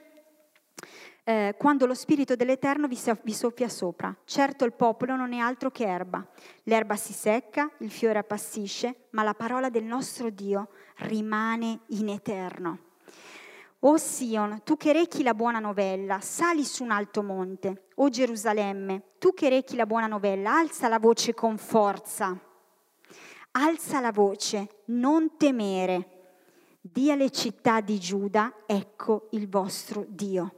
eh, 1.23 1.55
quando 1.57 1.87
lo 1.87 1.95
Spirito 1.95 2.35
dell'Eterno 2.35 2.87
vi, 2.87 2.95
soffia 3.33 3.69
sopra. 3.69 4.15
Certo 4.23 4.65
il 4.65 4.73
popolo 4.73 5.15
non 5.15 5.33
è 5.33 5.39
altro 5.39 5.71
che 5.71 5.87
erba. 5.87 6.23
L'erba 6.65 6.95
si 6.95 7.11
secca, 7.11 7.71
il 7.79 7.89
fiore 7.89 8.19
appassisce, 8.19 9.07
ma 9.11 9.23
la 9.23 9.33
parola 9.33 9.71
del 9.71 9.85
nostro 9.85 10.29
Dio 10.29 10.69
rimane 10.97 11.79
in 11.87 12.09
eterno. 12.09 12.81
O 13.79 13.97
Sion, 13.97 14.61
tu 14.63 14.77
che 14.77 14.93
rechi 14.93 15.23
la 15.23 15.33
buona 15.33 15.57
novella, 15.57 16.19
sali 16.19 16.63
su 16.63 16.83
un 16.83 16.91
alto 16.91 17.23
monte. 17.23 17.87
O 17.95 18.09
Gerusalemme, 18.09 19.15
tu 19.17 19.33
che 19.33 19.49
rechi 19.49 19.75
la 19.75 19.87
buona 19.87 20.05
novella, 20.05 20.59
alza 20.59 20.87
la 20.87 20.99
voce 20.99 21.33
con 21.33 21.57
forza 21.57 22.43
alza 23.51 23.99
la 23.99 24.11
voce, 24.11 24.83
non 24.85 25.37
temere. 25.37 26.17
Dì 26.81 27.11
alle 27.11 27.29
città 27.29 27.81
di 27.81 27.99
Giuda, 27.99 28.63
ecco 28.65 29.27
il 29.31 29.49
vostro 29.49 30.05
Dio. 30.07 30.53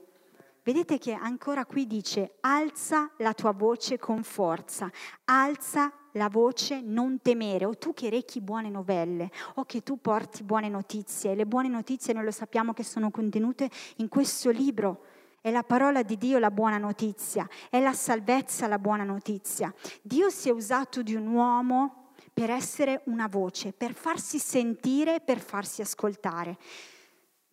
Vedete 0.64 1.00
che 1.00 1.14
ancora 1.14 1.66
qui 1.66 1.88
dice, 1.88 2.36
alza 2.42 3.10
la 3.18 3.34
tua 3.34 3.52
voce 3.52 3.98
con 3.98 4.22
forza, 4.22 4.92
alza 5.26 5.92
la 6.14 6.30
voce 6.30 6.82
non 6.82 7.20
temere, 7.20 7.66
o 7.66 7.76
tu 7.76 7.94
che 7.94 8.10
rechi 8.10 8.42
buone 8.42 8.70
novelle, 8.70 9.32
o 9.56 9.66
che 9.66 9.82
tu 9.82 10.00
porti 10.00 10.44
buone 10.44 10.70
notizie. 10.70 11.34
Le 11.34 11.48
buone 11.48 11.68
notizie 11.68 12.14
noi 12.14 12.26
lo 12.26 12.32
sappiamo 12.32 12.74
che 12.74 12.84
sono 12.84 13.10
contenute 13.10 13.70
in 13.98 14.08
questo 14.08 14.52
libro. 14.52 15.06
È 15.42 15.50
la 15.50 15.64
parola 15.64 16.04
di 16.04 16.18
Dio 16.18 16.38
la 16.38 16.52
buona 16.52 16.78
notizia, 16.78 17.50
è 17.72 17.82
la 17.82 17.94
salvezza 17.94 18.68
la 18.68 18.78
buona 18.78 19.04
notizia. 19.04 19.74
Dio 20.04 20.30
si 20.30 20.50
è 20.50 20.52
usato 20.52 21.02
di 21.02 21.16
un 21.16 21.26
uomo 21.26 22.01
per 22.34 22.50
essere 22.50 23.02
una 23.06 23.28
voce, 23.28 23.74
per 23.74 23.94
farsi 23.94 24.40
sentire, 24.40 25.22
per 25.22 25.40
farsi 25.40 25.82
ascoltare. 25.82 26.58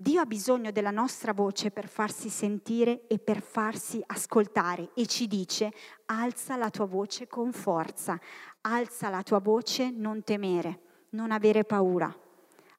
Dio 0.01 0.21
ha 0.21 0.27
bisogno 0.27 0.71
della 0.71 0.93
nostra 0.93 1.33
voce 1.33 1.73
per 1.73 1.89
farsi 1.89 2.29
sentire 2.29 3.09
e 3.09 3.19
per 3.19 3.43
farsi 3.43 4.01
ascoltare 4.07 4.91
e 4.95 5.07
ci 5.07 5.27
dice 5.27 5.73
alza 6.07 6.57
la 6.57 6.71
tua 6.71 6.85
voce 6.85 7.27
con 7.27 7.51
forza, 7.51 8.17
alza 8.61 9.09
la 9.09 9.25
tua 9.25 9.41
voce 9.41 9.91
non 9.91 10.23
temere, 10.23 11.07
non 11.11 11.33
avere 11.33 11.65
paura. 11.65 12.17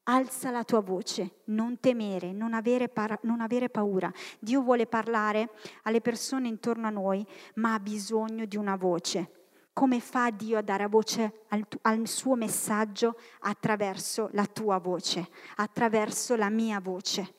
Alza 0.03 0.49
la 0.49 0.63
tua 0.63 0.79
voce, 0.79 1.41
non 1.47 1.81
temere, 1.81 2.31
non 2.31 2.53
avere, 2.53 2.87
para- 2.87 3.19
non 3.23 3.41
avere 3.41 3.69
paura. 3.69 4.09
Dio 4.39 4.61
vuole 4.61 4.87
parlare 4.87 5.49
alle 5.83 5.99
persone 5.99 6.47
intorno 6.47 6.87
a 6.87 6.89
noi, 6.89 7.23
ma 7.55 7.73
ha 7.73 7.79
bisogno 7.79 8.45
di 8.45 8.55
una 8.55 8.77
voce. 8.77 9.38
Come 9.79 10.01
fa 10.01 10.29
Dio 10.29 10.57
a 10.57 10.61
dare 10.61 10.87
voce 10.87 11.45
al, 11.47 11.65
al, 11.83 12.05
suo 12.05 12.35
messaggio 12.35 13.17
attraverso 13.39 14.29
la 14.33 14.45
tua 14.45 14.77
voce, 14.77 15.29
attraverso 15.55 16.35
la 16.35 16.49
mia 16.49 16.81
voce, 16.81 17.35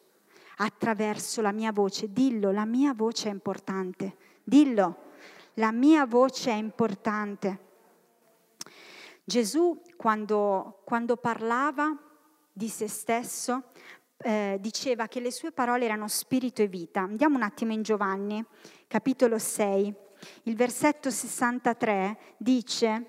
attraverso 0.57 1.43
la 1.43 1.53
mia 1.53 1.71
voce? 1.71 2.11
Dillo, 2.11 2.51
la 2.51 2.65
mia 2.65 2.95
voce 2.95 3.29
è 3.29 3.31
importante. 3.31 4.17
Dillo, 4.43 4.97
la 5.57 5.71
mia 5.71 6.07
voce 6.07 6.51
è 6.51 6.55
importante. 6.55 7.59
Gesù 9.23 9.83
quando, 9.99 10.81
quando 10.87 11.19
parlava 11.19 11.95
di 12.51 12.69
se 12.69 12.89
stesso 12.89 13.65
eh, 14.17 14.57
diceva 14.61 15.09
che 15.09 15.21
le 15.21 15.31
sue 15.31 15.53
parole 15.53 15.85
erano 15.85 16.09
spirito 16.09 16.63
e 16.63 16.69
vita. 16.69 17.01
Andiamo 17.03 17.37
un 17.37 17.43
attimo 17.43 17.75
in 17.75 17.83
Giovanni, 17.83 18.43
capitolo 18.87 19.39
6. 19.39 20.09
Il 20.45 20.57
versetto 20.57 21.11
63 21.11 22.19
dice, 22.37 23.07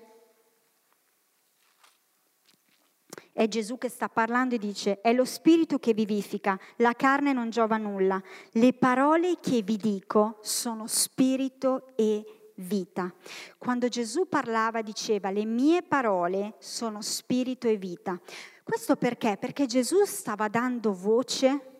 è 3.32 3.48
Gesù 3.48 3.78
che 3.78 3.88
sta 3.88 4.08
parlando 4.08 4.54
e 4.54 4.58
dice, 4.58 5.00
è 5.00 5.12
lo 5.12 5.24
spirito 5.24 5.78
che 5.78 5.94
vivifica, 5.94 6.58
la 6.76 6.92
carne 6.92 7.32
non 7.32 7.50
giova 7.50 7.78
nulla. 7.78 8.22
Le 8.52 8.72
parole 8.74 9.38
che 9.40 9.62
vi 9.62 9.76
dico 9.76 10.38
sono 10.42 10.86
spirito 10.86 11.92
e 11.96 12.52
vita. 12.56 13.12
Quando 13.56 13.88
Gesù 13.88 14.28
parlava 14.28 14.82
diceva, 14.82 15.30
le 15.30 15.46
mie 15.46 15.82
parole 15.82 16.56
sono 16.58 17.00
spirito 17.00 17.68
e 17.68 17.76
vita. 17.76 18.20
Questo 18.62 18.96
perché? 18.96 19.36
Perché 19.38 19.66
Gesù 19.66 20.04
stava 20.04 20.48
dando 20.48 20.92
voce 20.92 21.70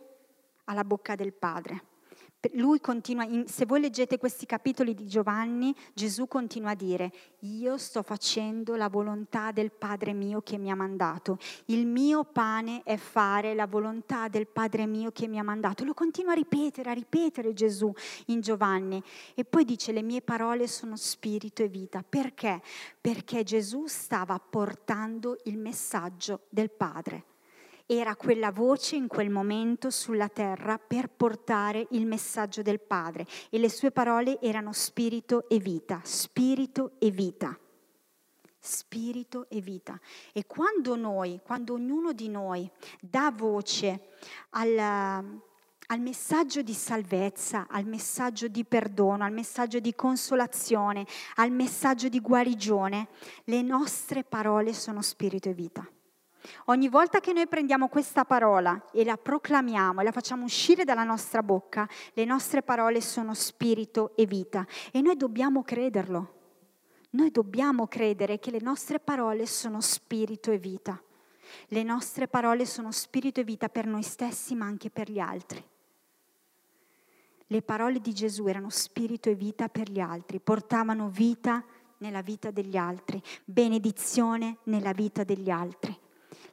alla 0.64 0.84
bocca 0.84 1.14
del 1.14 1.34
Padre. 1.34 1.91
Lui 2.54 2.80
continua, 2.80 3.24
se 3.46 3.66
voi 3.66 3.80
leggete 3.80 4.18
questi 4.18 4.46
capitoli 4.46 4.94
di 4.94 5.06
Giovanni, 5.06 5.72
Gesù 5.94 6.26
continua 6.26 6.70
a 6.70 6.74
dire, 6.74 7.12
io 7.40 7.78
sto 7.78 8.02
facendo 8.02 8.74
la 8.74 8.88
volontà 8.88 9.52
del 9.52 9.70
Padre 9.70 10.12
mio 10.12 10.42
che 10.42 10.58
mi 10.58 10.70
ha 10.70 10.74
mandato, 10.74 11.38
il 11.66 11.86
mio 11.86 12.24
pane 12.24 12.82
è 12.82 12.96
fare 12.96 13.54
la 13.54 13.66
volontà 13.68 14.26
del 14.26 14.48
Padre 14.48 14.86
mio 14.86 15.12
che 15.12 15.28
mi 15.28 15.38
ha 15.38 15.44
mandato. 15.44 15.84
Lo 15.84 15.94
continua 15.94 16.32
a 16.32 16.34
ripetere, 16.34 16.90
a 16.90 16.94
ripetere 16.94 17.52
Gesù 17.52 17.92
in 18.26 18.40
Giovanni. 18.40 19.00
E 19.34 19.44
poi 19.44 19.64
dice, 19.64 19.92
le 19.92 20.02
mie 20.02 20.20
parole 20.20 20.66
sono 20.66 20.96
spirito 20.96 21.62
e 21.62 21.68
vita. 21.68 22.02
Perché? 22.02 22.60
Perché 23.00 23.44
Gesù 23.44 23.86
stava 23.86 24.38
portando 24.38 25.38
il 25.44 25.58
messaggio 25.58 26.40
del 26.48 26.70
Padre 26.70 27.30
era 27.86 28.16
quella 28.16 28.50
voce 28.50 28.96
in 28.96 29.06
quel 29.06 29.30
momento 29.30 29.90
sulla 29.90 30.28
terra 30.28 30.78
per 30.78 31.08
portare 31.08 31.86
il 31.90 32.06
messaggio 32.06 32.62
del 32.62 32.80
Padre 32.80 33.26
e 33.50 33.58
le 33.58 33.68
sue 33.68 33.90
parole 33.90 34.40
erano 34.40 34.72
spirito 34.72 35.48
e 35.48 35.58
vita, 35.58 36.00
spirito 36.04 36.92
e 36.98 37.10
vita. 37.10 37.56
Spirito 38.64 39.46
e 39.48 39.60
vita. 39.60 39.98
E 40.32 40.46
quando 40.46 40.94
noi, 40.94 41.40
quando 41.42 41.74
ognuno 41.74 42.12
di 42.12 42.28
noi 42.28 42.70
dà 43.00 43.32
voce 43.34 44.10
alla, 44.50 45.22
al 45.86 46.00
messaggio 46.00 46.62
di 46.62 46.72
salvezza, 46.72 47.66
al 47.68 47.86
messaggio 47.86 48.46
di 48.46 48.64
perdono, 48.64 49.24
al 49.24 49.32
messaggio 49.32 49.80
di 49.80 49.94
consolazione, 49.94 51.04
al 51.36 51.50
messaggio 51.50 52.08
di 52.08 52.20
guarigione, 52.20 53.08
le 53.44 53.62
nostre 53.62 54.22
parole 54.22 54.72
sono 54.72 55.02
spirito 55.02 55.48
e 55.48 55.54
vita. 55.54 55.86
Ogni 56.66 56.88
volta 56.88 57.20
che 57.20 57.32
noi 57.32 57.46
prendiamo 57.46 57.88
questa 57.88 58.24
parola 58.24 58.90
e 58.92 59.04
la 59.04 59.16
proclamiamo 59.16 60.00
e 60.00 60.04
la 60.04 60.12
facciamo 60.12 60.44
uscire 60.44 60.84
dalla 60.84 61.04
nostra 61.04 61.42
bocca, 61.42 61.88
le 62.14 62.24
nostre 62.24 62.62
parole 62.62 63.00
sono 63.00 63.34
spirito 63.34 64.14
e 64.16 64.26
vita 64.26 64.66
e 64.90 65.00
noi 65.00 65.16
dobbiamo 65.16 65.62
crederlo. 65.62 66.40
Noi 67.10 67.30
dobbiamo 67.30 67.86
credere 67.86 68.38
che 68.38 68.50
le 68.50 68.60
nostre 68.60 68.98
parole 68.98 69.46
sono 69.46 69.80
spirito 69.80 70.50
e 70.50 70.58
vita. 70.58 71.00
Le 71.68 71.82
nostre 71.82 72.26
parole 72.26 72.64
sono 72.64 72.90
spirito 72.90 73.40
e 73.40 73.44
vita 73.44 73.68
per 73.68 73.86
noi 73.86 74.02
stessi, 74.02 74.54
ma 74.54 74.64
anche 74.64 74.88
per 74.88 75.10
gli 75.10 75.18
altri. 75.18 75.62
Le 77.46 77.62
parole 77.62 78.00
di 78.00 78.14
Gesù 78.14 78.46
erano 78.46 78.70
spirito 78.70 79.28
e 79.28 79.34
vita 79.34 79.68
per 79.68 79.90
gli 79.90 80.00
altri, 80.00 80.40
portavano 80.40 81.10
vita 81.10 81.62
nella 81.98 82.22
vita 82.22 82.50
degli 82.50 82.78
altri, 82.78 83.22
benedizione 83.44 84.56
nella 84.64 84.92
vita 84.92 85.22
degli 85.22 85.50
altri. 85.50 85.94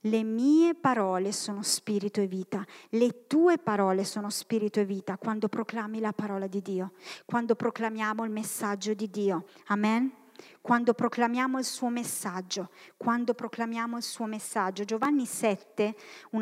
Le 0.01 0.23
mie 0.23 0.75
parole 0.75 1.31
sono 1.31 1.61
spirito 1.61 2.21
e 2.21 2.27
vita, 2.27 2.65
le 2.89 3.27
tue 3.27 3.57
parole 3.57 4.03
sono 4.03 4.29
spirito 4.29 4.79
e 4.79 4.85
vita 4.85 5.17
quando 5.17 5.49
proclami 5.49 5.99
la 5.99 6.13
parola 6.13 6.47
di 6.47 6.61
Dio, 6.61 6.91
quando 7.25 7.55
proclamiamo 7.55 8.23
il 8.23 8.31
messaggio 8.31 8.93
di 8.93 9.09
Dio. 9.09 9.45
Amen 9.67 10.18
quando 10.61 10.93
proclamiamo 10.93 11.57
il 11.59 11.65
suo 11.65 11.89
messaggio, 11.89 12.69
quando 12.97 13.33
proclamiamo 13.33 13.97
il 13.97 14.03
suo 14.03 14.25
messaggio. 14.25 14.83
Giovanni 14.83 15.25
7, 15.25 15.95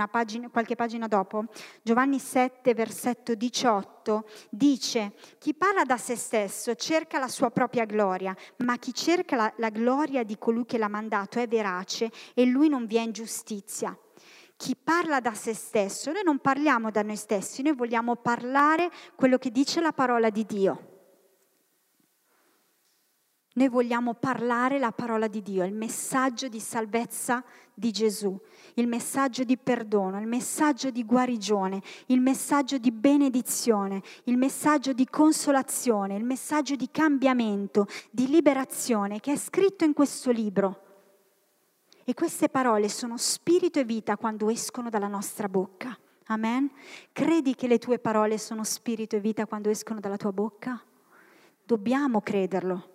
pagina, 0.09 0.49
qualche 0.49 0.75
pagina 0.75 1.07
dopo, 1.07 1.45
Giovanni 1.81 2.19
7, 2.19 2.73
versetto 2.73 3.35
18, 3.35 4.27
dice, 4.49 5.13
chi 5.37 5.53
parla 5.53 5.83
da 5.83 5.97
se 5.97 6.15
stesso 6.15 6.75
cerca 6.75 7.19
la 7.19 7.27
sua 7.27 7.51
propria 7.51 7.85
gloria, 7.85 8.35
ma 8.57 8.77
chi 8.77 8.93
cerca 8.93 9.35
la, 9.35 9.53
la 9.57 9.69
gloria 9.69 10.23
di 10.23 10.37
colui 10.37 10.65
che 10.65 10.77
l'ha 10.77 10.87
mandato 10.87 11.39
è 11.39 11.47
verace 11.47 12.11
e 12.33 12.45
lui 12.45 12.69
non 12.69 12.85
vi 12.85 12.97
è 12.97 13.01
ingiustizia 13.01 13.97
chi 14.57 14.75
parla 14.75 15.19
da 15.19 15.35
se 15.35 15.53
stesso, 15.53 16.11
noi 16.11 16.23
non 16.23 16.39
parliamo 16.39 16.89
da 16.89 17.03
noi 17.03 17.15
stessi, 17.15 17.61
noi 17.61 17.75
vogliamo 17.75 18.15
parlare 18.15 18.89
quello 19.15 19.37
che 19.37 19.51
dice 19.51 19.79
la 19.79 19.93
parola 19.93 20.31
di 20.31 20.45
Dio. 20.45 20.96
Noi 23.57 23.69
vogliamo 23.69 24.13
parlare 24.13 24.77
la 24.77 24.91
parola 24.91 25.27
di 25.27 25.41
Dio, 25.41 25.65
il 25.65 25.73
messaggio 25.73 26.47
di 26.47 26.59
salvezza 26.59 27.43
di 27.73 27.89
Gesù, 27.89 28.39
il 28.75 28.87
messaggio 28.87 29.43
di 29.43 29.57
perdono, 29.57 30.19
il 30.19 30.27
messaggio 30.27 30.91
di 30.91 31.03
guarigione, 31.03 31.81
il 32.07 32.21
messaggio 32.21 32.77
di 32.77 32.91
benedizione, 32.91 34.03
il 34.25 34.37
messaggio 34.37 34.93
di 34.93 35.07
consolazione, 35.07 36.15
il 36.15 36.23
messaggio 36.23 36.75
di 36.75 36.87
cambiamento, 36.91 37.87
di 38.11 38.27
liberazione 38.27 39.19
che 39.19 39.33
è 39.33 39.37
scritto 39.37 39.85
in 39.85 39.93
questo 39.93 40.29
libro. 40.29 40.83
E 42.03 42.13
queste 42.13 42.49
parole 42.49 42.89
sono 42.89 43.17
spirito 43.17 43.79
e 43.79 43.85
vita 43.85 44.17
quando 44.17 44.49
escono 44.49 44.91
dalla 44.91 45.07
nostra 45.07 45.49
bocca. 45.49 45.97
Amen? 46.27 46.69
Credi 47.11 47.55
che 47.55 47.67
le 47.67 47.79
tue 47.79 47.97
parole 47.97 48.37
sono 48.37 48.63
spirito 48.63 49.15
e 49.15 49.19
vita 49.19 49.47
quando 49.47 49.71
escono 49.71 49.99
dalla 49.99 50.17
tua 50.17 50.31
bocca? 50.31 50.79
Dobbiamo 51.63 52.21
crederlo. 52.21 52.91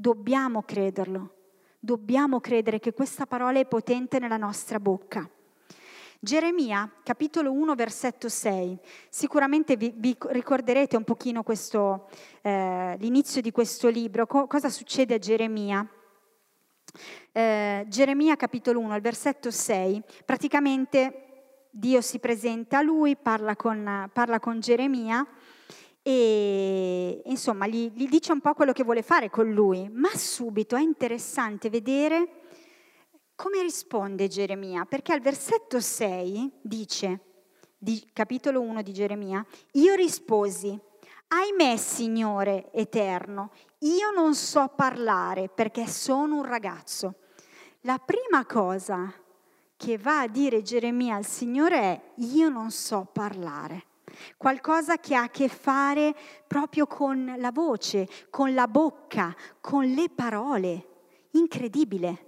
Dobbiamo 0.00 0.62
crederlo. 0.62 1.34
Dobbiamo 1.80 2.38
credere 2.38 2.78
che 2.78 2.92
questa 2.92 3.26
parola 3.26 3.58
è 3.58 3.66
potente 3.66 4.20
nella 4.20 4.36
nostra 4.36 4.78
bocca. 4.78 5.28
Geremia, 6.20 6.88
capitolo 7.02 7.50
1, 7.50 7.74
versetto 7.74 8.28
6. 8.28 8.78
Sicuramente 9.08 9.76
vi, 9.76 9.92
vi 9.96 10.16
ricorderete 10.28 10.96
un 10.96 11.02
pochino 11.02 11.42
questo, 11.42 12.08
eh, 12.42 12.94
l'inizio 13.00 13.40
di 13.40 13.50
questo 13.50 13.88
libro. 13.88 14.28
Co- 14.28 14.46
cosa 14.46 14.68
succede 14.68 15.14
a 15.14 15.18
Geremia? 15.18 15.84
Eh, 17.32 17.84
Geremia, 17.88 18.36
capitolo 18.36 18.78
1, 18.78 18.92
al 18.92 19.00
versetto 19.00 19.50
6. 19.50 20.00
Praticamente 20.24 21.66
Dio 21.70 22.00
si 22.02 22.20
presenta 22.20 22.78
a 22.78 22.82
lui, 22.82 23.16
parla 23.16 23.56
con, 23.56 24.08
parla 24.12 24.38
con 24.38 24.60
Geremia 24.60 25.26
e 26.10 27.20
insomma 27.26 27.66
gli, 27.66 27.92
gli 27.92 28.08
dice 28.08 28.32
un 28.32 28.40
po' 28.40 28.54
quello 28.54 28.72
che 28.72 28.82
vuole 28.82 29.02
fare 29.02 29.28
con 29.28 29.52
lui, 29.52 29.90
ma 29.92 30.08
subito 30.16 30.74
è 30.74 30.80
interessante 30.80 31.68
vedere 31.68 32.44
come 33.34 33.60
risponde 33.60 34.26
Geremia, 34.26 34.86
perché 34.86 35.12
al 35.12 35.20
versetto 35.20 35.80
6 35.80 36.60
dice, 36.62 37.20
di, 37.76 38.08
capitolo 38.14 38.62
1 38.62 38.80
di 38.80 38.94
Geremia, 38.94 39.44
io 39.72 39.94
risposi, 39.96 40.80
ahimè 41.28 41.76
Signore 41.76 42.72
eterno, 42.72 43.50
io 43.80 44.10
non 44.10 44.34
so 44.34 44.72
parlare 44.74 45.50
perché 45.50 45.86
sono 45.86 46.36
un 46.36 46.44
ragazzo. 46.46 47.16
La 47.82 47.98
prima 47.98 48.46
cosa 48.46 49.12
che 49.76 49.98
va 49.98 50.22
a 50.22 50.26
dire 50.26 50.62
Geremia 50.62 51.16
al 51.16 51.26
Signore 51.26 51.78
è, 51.78 52.00
io 52.14 52.48
non 52.48 52.70
so 52.70 53.06
parlare 53.12 53.87
qualcosa 54.36 54.98
che 54.98 55.14
ha 55.14 55.22
a 55.22 55.28
che 55.28 55.48
fare 55.48 56.14
proprio 56.46 56.86
con 56.86 57.34
la 57.38 57.50
voce, 57.50 58.08
con 58.30 58.54
la 58.54 58.66
bocca, 58.66 59.34
con 59.60 59.84
le 59.84 60.08
parole. 60.08 60.86
Incredibile. 61.32 62.26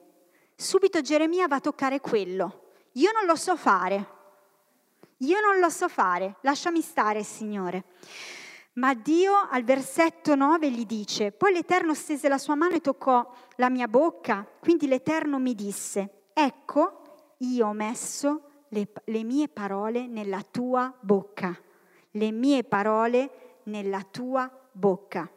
Subito 0.54 1.00
Geremia 1.00 1.48
va 1.48 1.56
a 1.56 1.60
toccare 1.60 2.00
quello. 2.00 2.72
Io 2.92 3.10
non 3.12 3.24
lo 3.24 3.34
so 3.36 3.56
fare. 3.56 4.18
Io 5.18 5.40
non 5.40 5.58
lo 5.58 5.70
so 5.70 5.88
fare. 5.88 6.36
Lasciami 6.42 6.80
stare, 6.80 7.22
Signore. 7.22 7.84
Ma 8.74 8.94
Dio 8.94 9.32
al 9.50 9.64
versetto 9.64 10.34
9 10.34 10.70
gli 10.70 10.86
dice, 10.86 11.32
poi 11.32 11.52
l'Eterno 11.52 11.92
stese 11.92 12.28
la 12.28 12.38
sua 12.38 12.54
mano 12.54 12.74
e 12.74 12.80
toccò 12.80 13.28
la 13.56 13.68
mia 13.68 13.88
bocca, 13.88 14.46
quindi 14.60 14.86
l'Eterno 14.86 15.38
mi 15.38 15.54
disse, 15.54 16.28
ecco, 16.32 17.34
io 17.38 17.66
ho 17.66 17.72
messo 17.72 18.64
le, 18.68 18.92
le 19.04 19.24
mie 19.24 19.48
parole 19.48 20.06
nella 20.06 20.42
tua 20.48 20.94
bocca 21.00 21.58
le 22.12 22.30
mie 22.30 22.64
parole 22.64 23.58
nella 23.64 24.02
tua 24.02 24.50
bocca. 24.72 25.30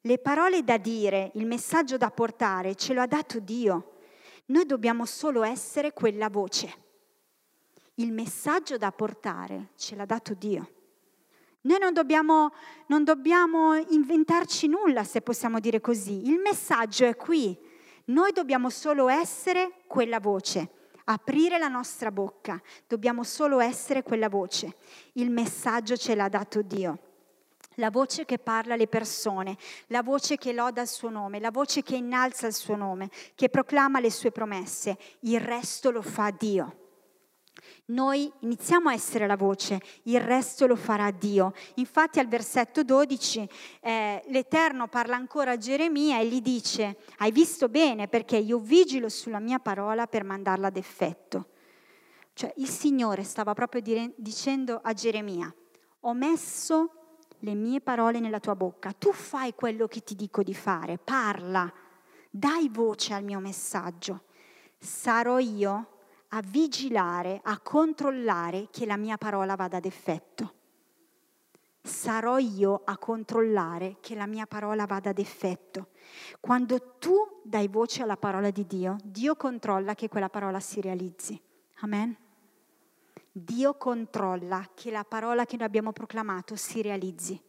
Le 0.00 0.18
parole 0.18 0.64
da 0.64 0.78
dire, 0.78 1.30
il 1.34 1.46
messaggio 1.46 1.96
da 1.96 2.10
portare, 2.10 2.74
ce 2.74 2.92
lo 2.92 3.00
ha 3.00 3.06
dato 3.06 3.38
Dio. 3.38 3.98
Noi 4.46 4.66
dobbiamo 4.66 5.06
solo 5.06 5.44
essere 5.44 5.92
quella 5.92 6.28
voce. 6.28 6.80
Il 7.94 8.12
messaggio 8.12 8.76
da 8.76 8.90
portare 8.90 9.70
ce 9.76 9.94
l'ha 9.94 10.04
dato 10.04 10.34
Dio. 10.34 10.70
Noi 11.62 11.78
non 11.78 11.92
dobbiamo, 11.92 12.52
non 12.88 13.04
dobbiamo 13.04 13.76
inventarci 13.76 14.66
nulla, 14.66 15.04
se 15.04 15.20
possiamo 15.20 15.60
dire 15.60 15.80
così. 15.80 16.26
Il 16.26 16.40
messaggio 16.40 17.04
è 17.04 17.14
qui. 17.14 17.56
Noi 18.06 18.32
dobbiamo 18.32 18.68
solo 18.68 19.08
essere 19.08 19.82
quella 19.86 20.18
voce 20.18 20.81
aprire 21.04 21.58
la 21.58 21.68
nostra 21.68 22.10
bocca, 22.10 22.60
dobbiamo 22.86 23.22
solo 23.24 23.60
essere 23.60 24.02
quella 24.02 24.28
voce. 24.28 24.76
Il 25.14 25.30
messaggio 25.30 25.96
ce 25.96 26.14
l'ha 26.14 26.28
dato 26.28 26.62
Dio. 26.62 26.98
La 27.76 27.90
voce 27.90 28.26
che 28.26 28.38
parla 28.38 28.74
alle 28.74 28.86
persone, 28.86 29.56
la 29.86 30.02
voce 30.02 30.36
che 30.36 30.52
loda 30.52 30.82
il 30.82 30.88
suo 30.88 31.08
nome, 31.08 31.40
la 31.40 31.50
voce 31.50 31.82
che 31.82 31.96
innalza 31.96 32.46
il 32.46 32.52
suo 32.52 32.76
nome, 32.76 33.08
che 33.34 33.48
proclama 33.48 33.98
le 33.98 34.10
sue 34.10 34.30
promesse, 34.30 34.98
il 35.20 35.40
resto 35.40 35.90
lo 35.90 36.02
fa 36.02 36.30
Dio. 36.30 36.81
Noi 37.86 38.30
iniziamo 38.40 38.88
a 38.88 38.92
essere 38.92 39.26
la 39.26 39.36
voce, 39.36 39.80
il 40.04 40.20
resto 40.20 40.66
lo 40.66 40.76
farà 40.76 41.10
Dio. 41.10 41.52
Infatti 41.76 42.18
al 42.18 42.28
versetto 42.28 42.82
12 42.84 43.48
eh, 43.80 44.22
l'Eterno 44.26 44.88
parla 44.88 45.16
ancora 45.16 45.52
a 45.52 45.56
Geremia 45.56 46.20
e 46.20 46.26
gli 46.26 46.40
dice, 46.40 46.98
hai 47.18 47.32
visto 47.32 47.68
bene 47.68 48.08
perché 48.08 48.36
io 48.36 48.58
vigilo 48.58 49.08
sulla 49.08 49.40
mia 49.40 49.58
parola 49.58 50.06
per 50.06 50.24
mandarla 50.24 50.68
ad 50.68 50.76
effetto. 50.76 51.48
Cioè 52.34 52.52
il 52.56 52.68
Signore 52.68 53.24
stava 53.24 53.52
proprio 53.52 53.80
dire, 53.80 54.12
dicendo 54.16 54.80
a 54.82 54.92
Geremia, 54.92 55.54
ho 56.00 56.14
messo 56.14 57.02
le 57.40 57.54
mie 57.54 57.80
parole 57.80 58.20
nella 58.20 58.40
tua 58.40 58.54
bocca, 58.54 58.92
tu 58.92 59.12
fai 59.12 59.54
quello 59.54 59.86
che 59.86 60.02
ti 60.02 60.14
dico 60.14 60.42
di 60.42 60.54
fare, 60.54 60.98
parla, 60.98 61.70
dai 62.30 62.68
voce 62.68 63.14
al 63.14 63.24
mio 63.24 63.40
messaggio. 63.40 64.22
Sarò 64.78 65.38
io 65.38 65.91
a 66.34 66.42
vigilare, 66.42 67.40
a 67.42 67.58
controllare 67.58 68.68
che 68.70 68.86
la 68.86 68.96
mia 68.96 69.18
parola 69.18 69.54
vada 69.54 69.76
ad 69.78 69.84
effetto. 69.84 70.54
Sarò 71.82 72.38
io 72.38 72.82
a 72.84 72.96
controllare 72.96 73.96
che 74.00 74.14
la 74.14 74.26
mia 74.26 74.46
parola 74.46 74.86
vada 74.86 75.10
ad 75.10 75.18
effetto. 75.18 75.88
Quando 76.40 76.96
tu 76.98 77.40
dai 77.42 77.68
voce 77.68 78.02
alla 78.02 78.16
parola 78.16 78.50
di 78.50 78.66
Dio, 78.66 78.96
Dio 79.04 79.34
controlla 79.36 79.94
che 79.94 80.08
quella 80.08 80.30
parola 80.30 80.60
si 80.60 80.80
realizzi. 80.80 81.40
Amen. 81.80 82.16
Dio 83.30 83.74
controlla 83.74 84.70
che 84.74 84.90
la 84.90 85.04
parola 85.04 85.44
che 85.44 85.56
noi 85.56 85.66
abbiamo 85.66 85.92
proclamato 85.92 86.54
si 86.54 86.80
realizzi 86.82 87.40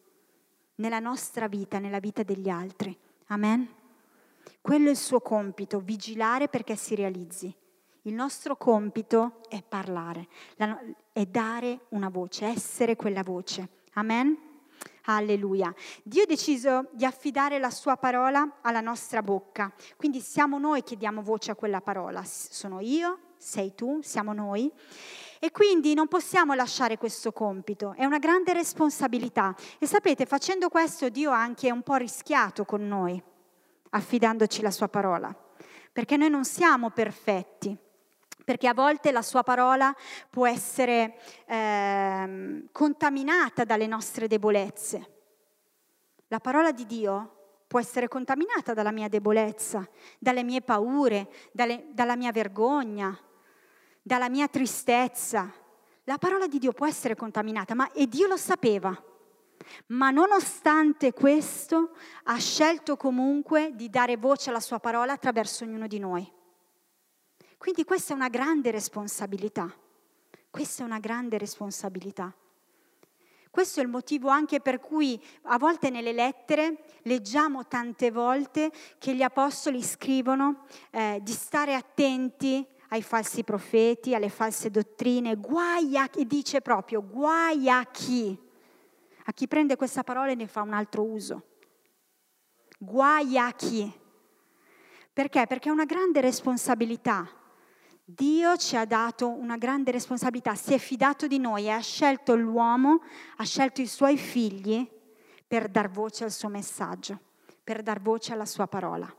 nella 0.76 1.00
nostra 1.00 1.48
vita, 1.48 1.80
nella 1.80 2.00
vita 2.00 2.24
degli 2.24 2.50
altri. 2.50 2.98
Amen. 3.28 3.68
Quello 4.60 4.88
è 4.88 4.92
il 4.92 4.98
suo 4.98 5.22
compito, 5.22 5.80
vigilare 5.80 6.48
perché 6.48 6.76
si 6.76 6.96
realizzi. 6.96 7.56
Il 8.06 8.14
nostro 8.14 8.58
compito 8.58 9.40
è 9.48 9.64
parlare. 9.64 10.28
La, 10.56 10.78
è 11.14 11.26
dare 11.26 11.86
una 11.90 12.10
voce, 12.10 12.46
essere 12.46 12.98
quella 12.98 13.24
voce. 13.24 13.70
Amen? 13.94 14.38
Alleluia. 15.06 15.74
Dio 16.04 16.24
ha 16.24 16.26
deciso 16.26 16.90
di 16.92 17.06
affidare 17.06 17.60
la 17.60 17.70
sua 17.70 17.96
parola 17.96 18.58
alla 18.62 18.82
nostra 18.82 19.22
bocca, 19.22 19.72
quindi 19.96 20.20
siamo 20.20 20.60
noi 20.60 20.84
che 20.84 20.98
diamo 20.98 21.22
voce 21.22 21.52
a 21.52 21.56
quella 21.56 21.80
parola. 21.80 22.24
Sono 22.26 22.82
io, 22.82 23.20
sei 23.38 23.74
tu, 23.74 24.00
siamo 24.02 24.34
noi. 24.34 24.70
E 25.40 25.52
quindi 25.52 25.94
non 25.94 26.08
possiamo 26.08 26.54
lasciare 26.54 26.98
questo 26.98 27.32
compito, 27.32 27.94
è 27.98 28.04
una 28.06 28.20
grande 28.20 28.54
responsabilità. 28.54 29.56
E 29.78 29.88
sapete, 29.88 30.26
facendo 30.26 30.68
questo 30.68 31.08
Dio 31.10 31.32
ha 31.32 31.42
anche 31.42 31.72
un 31.72 31.84
po' 31.84 31.96
rischiato 31.96 32.66
con 32.66 32.86
noi, 32.88 33.22
affidandoci 33.92 34.62
la 34.62 34.72
sua 34.72 34.88
parola, 34.88 35.34
perché 35.92 36.16
noi 36.16 36.30
non 36.30 36.46
siamo 36.46 36.92
perfetti, 36.92 37.78
perché 38.44 38.68
a 38.68 38.74
volte 38.74 39.12
la 39.12 39.22
sua 39.22 39.44
parola 39.44 39.96
può 40.30 40.48
essere 40.48 41.18
eh, 41.46 42.66
contaminata 42.72 43.64
dalle 43.64 43.88
nostre 43.88 44.28
debolezze. 44.28 45.12
La 46.28 46.40
parola 46.40 46.72
di 46.72 46.86
Dio 46.86 47.34
può 47.68 47.80
essere 47.80 48.08
contaminata 48.08 48.74
dalla 48.74 48.92
mia 48.92 49.08
debolezza, 49.08 49.88
dalle 50.20 50.44
mie 50.44 50.62
paure, 50.62 51.30
dalle, 51.52 51.88
dalla 51.92 52.16
mia 52.16 52.32
vergogna, 52.32 53.18
dalla 54.02 54.30
mia 54.30 54.48
tristezza. 54.48 55.52
La 56.04 56.18
parola 56.18 56.48
di 56.48 56.60
Dio 56.60 56.74
può 56.74 56.86
essere 56.86 57.16
contaminata, 57.16 57.74
ma 57.74 57.92
e 57.92 58.08
Dio 58.08 58.28
lo 58.28 58.38
sapeva. 58.38 58.96
Ma 59.88 60.10
nonostante 60.12 61.14
questo 61.14 61.96
ha 62.24 62.38
scelto 62.38 62.98
comunque 62.98 63.72
di 63.74 63.90
dare 63.90 64.18
voce 64.18 64.50
alla 64.50 64.60
sua 64.60 64.80
parola 64.80 65.14
attraverso 65.14 65.64
ognuno 65.64 65.88
di 65.88 66.00
noi. 66.00 66.32
Quindi 67.64 67.86
questa 67.86 68.12
è 68.12 68.16
una 68.18 68.28
grande 68.28 68.72
responsabilità. 68.72 69.74
Questa 70.50 70.84
è 70.84 70.86
una 70.86 71.00
grande 71.00 71.38
responsabilità. 71.38 72.36
Questo 73.50 73.80
è 73.80 73.84
il 73.84 73.88
motivo 73.88 74.28
anche 74.28 74.60
per 74.60 74.82
cui 74.82 75.18
a 75.44 75.58
volte 75.58 75.90
nelle 75.90 76.12
lettere 76.12 76.84
leggiamo 77.04 77.66
tante 77.66 78.12
volte 78.12 78.70
che 78.98 79.16
gli 79.16 79.22
apostoli 79.22 79.82
scrivono 79.82 80.66
eh, 80.92 81.20
di 81.22 81.32
stare 81.32 81.74
attenti 81.74 82.68
ai 82.90 83.02
falsi 83.02 83.46
profeti, 83.46 84.14
alle 84.14 84.28
false 84.28 84.70
dottrine, 84.70 85.38
guai 85.38 85.98
a 85.98 86.10
chi, 86.10 86.28
dice 86.28 86.60
proprio 86.60 87.02
guai 87.02 87.70
a 87.70 87.86
chi, 87.86 88.38
a 89.24 89.32
chi 89.32 89.48
prende 89.48 89.78
questa 89.78 90.04
parola 90.04 90.32
e 90.32 90.36
ne 90.36 90.48
fa 90.48 90.64
un 90.64 90.74
altro 90.74 91.04
uso. 91.04 91.44
Guai 92.78 93.38
a 93.38 93.54
chi. 93.54 93.90
Perché? 95.14 95.48
Perché 95.48 95.70
è 95.70 95.72
una 95.72 95.86
grande 95.86 96.20
responsabilità. 96.20 97.38
Dio 98.06 98.58
ci 98.58 98.76
ha 98.76 98.86
dato 98.86 99.30
una 99.30 99.58
grande 99.58 99.92
responsabilità, 99.92 100.56
si 100.56 100.74
è 100.74 100.78
fidato 100.78 101.26
di 101.26 101.40
noi 101.40 101.72
ha 101.72 101.80
scelto 101.80 102.36
l'uomo, 102.36 103.02
ha 103.38 103.44
scelto 103.46 103.82
i 103.82 103.88
suoi 103.88 104.18
figli 104.18 104.86
per 105.48 105.70
dar 105.70 105.90
voce 105.90 106.26
al 106.26 106.32
suo 106.32 106.50
messaggio, 106.50 107.20
per 107.64 107.82
dar 107.82 108.02
voce 108.02 108.34
alla 108.34 108.46
sua 108.46 108.68
parola. 108.68 109.14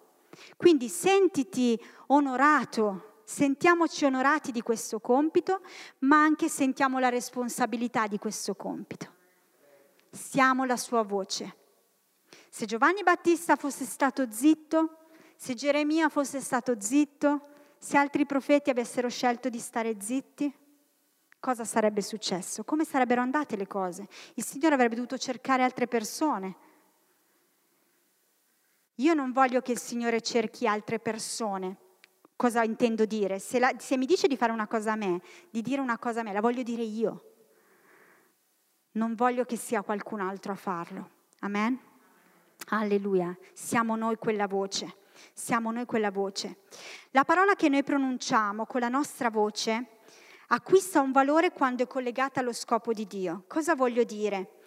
Quindi 0.56 0.88
sentiti 0.88 1.80
onorato 2.08 3.12
sentiamoci 3.24 4.04
onorati 4.04 4.52
di 4.52 4.60
questo 4.60 5.00
compito, 5.00 5.62
ma 6.00 6.22
anche 6.22 6.48
sentiamo 6.48 6.98
la 6.98 7.08
responsabilità 7.08 8.06
di 8.06 8.18
questo 8.18 8.54
compito. 8.54 9.12
Siamo 10.10 10.64
la 10.64 10.76
sua 10.76 11.02
voce. 11.02 11.56
Se 12.48 12.66
Giovanni 12.66 13.02
Battista 13.02 13.56
fosse 13.56 13.84
stato 13.84 14.30
zitto, 14.30 14.98
se 15.34 15.54
Geremia 15.54 16.08
fosse 16.08 16.40
stato 16.40 16.78
zitto, 16.78 17.48
se 17.84 17.98
altri 17.98 18.24
profeti 18.24 18.70
avessero 18.70 19.10
scelto 19.10 19.50
di 19.50 19.58
stare 19.58 20.00
zitti, 20.00 20.50
cosa 21.38 21.66
sarebbe 21.66 22.00
successo? 22.00 22.64
Come 22.64 22.82
sarebbero 22.82 23.20
andate 23.20 23.56
le 23.56 23.66
cose? 23.66 24.08
Il 24.36 24.42
Signore 24.42 24.72
avrebbe 24.72 24.94
dovuto 24.94 25.18
cercare 25.18 25.62
altre 25.62 25.86
persone. 25.86 26.56
Io 28.94 29.12
non 29.12 29.32
voglio 29.32 29.60
che 29.60 29.72
il 29.72 29.78
Signore 29.78 30.22
cerchi 30.22 30.66
altre 30.66 30.98
persone, 30.98 31.76
cosa 32.36 32.62
intendo 32.62 33.04
dire. 33.04 33.38
Se, 33.38 33.58
la, 33.58 33.74
se 33.76 33.98
mi 33.98 34.06
dice 34.06 34.28
di 34.28 34.38
fare 34.38 34.52
una 34.52 34.66
cosa 34.66 34.92
a 34.92 34.96
me, 34.96 35.20
di 35.50 35.60
dire 35.60 35.82
una 35.82 35.98
cosa 35.98 36.20
a 36.20 36.22
me, 36.22 36.32
la 36.32 36.40
voglio 36.40 36.62
dire 36.62 36.82
io. 36.82 37.32
Non 38.92 39.14
voglio 39.14 39.44
che 39.44 39.56
sia 39.56 39.82
qualcun 39.82 40.20
altro 40.20 40.52
a 40.52 40.56
farlo. 40.56 41.10
Amen? 41.40 41.78
Alleluia. 42.68 43.36
Siamo 43.52 43.94
noi 43.94 44.16
quella 44.16 44.46
voce. 44.46 45.02
Siamo 45.32 45.70
noi 45.70 45.86
quella 45.86 46.10
voce. 46.10 46.58
La 47.10 47.24
parola 47.24 47.54
che 47.54 47.68
noi 47.68 47.82
pronunciamo 47.82 48.66
con 48.66 48.80
la 48.80 48.88
nostra 48.88 49.30
voce 49.30 49.86
acquista 50.48 51.00
un 51.00 51.12
valore 51.12 51.52
quando 51.52 51.82
è 51.82 51.86
collegata 51.86 52.40
allo 52.40 52.52
scopo 52.52 52.92
di 52.92 53.06
Dio. 53.06 53.44
Cosa 53.46 53.74
voglio 53.74 54.04
dire? 54.04 54.60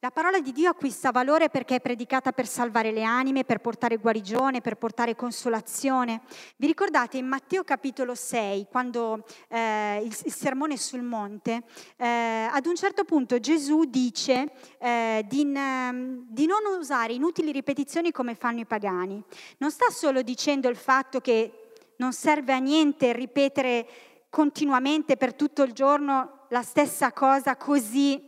La 0.00 0.12
parola 0.12 0.38
di 0.38 0.52
Dio 0.52 0.70
acquista 0.70 1.10
valore 1.10 1.48
perché 1.48 1.74
è 1.74 1.80
predicata 1.80 2.30
per 2.30 2.46
salvare 2.46 2.92
le 2.92 3.02
anime, 3.02 3.42
per 3.42 3.58
portare 3.58 3.96
guarigione, 3.96 4.60
per 4.60 4.76
portare 4.76 5.16
consolazione. 5.16 6.20
Vi 6.54 6.68
ricordate 6.68 7.16
in 7.18 7.26
Matteo 7.26 7.64
capitolo 7.64 8.14
6, 8.14 8.68
quando 8.70 9.24
eh, 9.48 10.00
il, 10.04 10.16
il, 10.24 10.32
sermone 10.32 10.76
sul 10.76 11.02
monte, 11.02 11.64
eh, 11.96 12.48
ad 12.48 12.66
un 12.66 12.76
certo 12.76 13.02
punto 13.02 13.40
Gesù 13.40 13.86
dice 13.86 14.52
eh, 14.78 15.24
di, 15.26 15.42
di 15.42 16.46
non 16.46 16.78
usare 16.78 17.12
inutili 17.12 17.50
ripetizioni 17.50 18.12
come 18.12 18.36
fanno 18.36 18.60
i 18.60 18.66
pagani. 18.66 19.20
Non 19.56 19.72
sta 19.72 19.90
solo 19.90 20.22
dicendo 20.22 20.68
il 20.68 20.76
fatto 20.76 21.20
che 21.20 21.72
non 21.96 22.12
serve 22.12 22.52
a 22.52 22.58
niente 22.58 23.12
ripetere 23.12 23.88
continuamente 24.30 25.16
per 25.16 25.34
tutto 25.34 25.64
il 25.64 25.72
giorno 25.72 26.46
la 26.50 26.62
stessa 26.62 27.12
cosa 27.12 27.56
così 27.56 28.27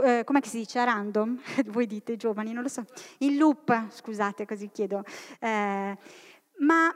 eh, 0.00 0.22
come 0.24 0.40
si 0.42 0.58
dice, 0.58 0.78
a 0.78 0.84
random, 0.84 1.38
voi 1.66 1.86
dite 1.86 2.16
giovani, 2.16 2.52
non 2.52 2.62
lo 2.62 2.68
so, 2.68 2.84
in 3.18 3.36
loop, 3.36 3.90
scusate 3.90 4.46
così 4.46 4.70
chiedo, 4.70 5.04
eh, 5.40 5.96
ma 6.58 6.94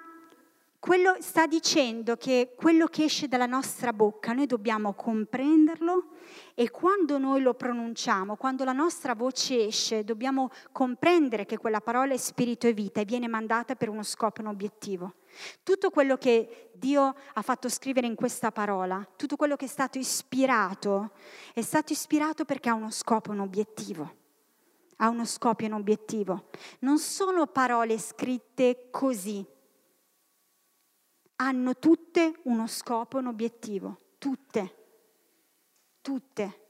quello 0.78 1.16
sta 1.20 1.46
dicendo 1.46 2.16
che 2.16 2.54
quello 2.56 2.86
che 2.86 3.04
esce 3.04 3.28
dalla 3.28 3.46
nostra 3.46 3.92
bocca 3.92 4.32
noi 4.32 4.46
dobbiamo 4.46 4.94
comprenderlo 4.94 6.10
e 6.54 6.70
quando 6.70 7.18
noi 7.18 7.40
lo 7.40 7.54
pronunciamo, 7.54 8.36
quando 8.36 8.64
la 8.64 8.72
nostra 8.72 9.14
voce 9.14 9.66
esce, 9.66 10.04
dobbiamo 10.04 10.50
comprendere 10.72 11.44
che 11.44 11.58
quella 11.58 11.80
parola 11.80 12.14
è 12.14 12.16
spirito 12.16 12.66
e 12.66 12.72
vita 12.72 13.00
e 13.00 13.04
viene 13.04 13.28
mandata 13.28 13.74
per 13.74 13.88
uno 13.88 14.02
scopo 14.02 14.40
e 14.40 14.44
un 14.44 14.50
obiettivo. 14.50 15.14
Tutto 15.62 15.90
quello 15.90 16.16
che 16.16 16.70
Dio 16.74 17.14
ha 17.32 17.42
fatto 17.42 17.68
scrivere 17.68 18.06
in 18.06 18.14
questa 18.14 18.50
parola, 18.52 19.06
tutto 19.16 19.36
quello 19.36 19.56
che 19.56 19.66
è 19.66 19.68
stato 19.68 19.98
ispirato, 19.98 21.12
è 21.52 21.62
stato 21.62 21.92
ispirato 21.92 22.44
perché 22.44 22.68
ha 22.68 22.74
uno 22.74 22.90
scopo 22.90 23.30
e 23.30 23.34
un 23.34 23.40
obiettivo. 23.40 24.14
Ha 24.96 25.08
uno 25.08 25.26
scopo 25.26 25.62
e 25.62 25.66
un 25.66 25.74
obiettivo. 25.74 26.48
Non 26.80 26.98
sono 26.98 27.46
parole 27.46 27.98
scritte 27.98 28.88
così. 28.90 29.44
Hanno 31.36 31.76
tutte 31.78 32.40
uno 32.44 32.66
scopo 32.66 33.18
un 33.18 33.26
obiettivo. 33.26 34.00
Tutte. 34.18 34.74
Tutte. 36.00 36.60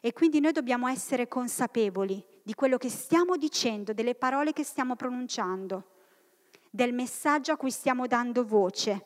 E 0.00 0.12
quindi 0.12 0.40
noi 0.40 0.52
dobbiamo 0.52 0.88
essere 0.88 1.28
consapevoli 1.28 2.24
di 2.42 2.54
quello 2.54 2.78
che 2.78 2.88
stiamo 2.88 3.36
dicendo, 3.36 3.92
delle 3.92 4.14
parole 4.14 4.52
che 4.52 4.64
stiamo 4.64 4.96
pronunciando 4.96 5.90
del 6.74 6.94
messaggio 6.94 7.52
a 7.52 7.56
cui 7.58 7.70
stiamo 7.70 8.06
dando 8.06 8.46
voce, 8.46 9.04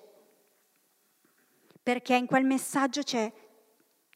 perché 1.83 2.15
in 2.15 2.27
quel 2.27 2.45
messaggio 2.45 3.03
c'è 3.03 3.31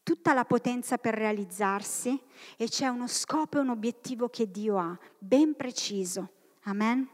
tutta 0.03 0.33
la 0.33 0.45
potenza 0.45 0.97
per 0.97 1.15
realizzarsi 1.15 2.17
e 2.55 2.69
c'è 2.69 2.87
uno 2.87 3.07
scopo 3.07 3.57
e 3.57 3.59
un 3.61 3.69
obiettivo 3.69 4.29
che 4.29 4.49
Dio 4.49 4.77
ha, 4.77 4.97
ben 5.17 5.53
preciso. 5.55 6.29
Amen? 6.63 7.05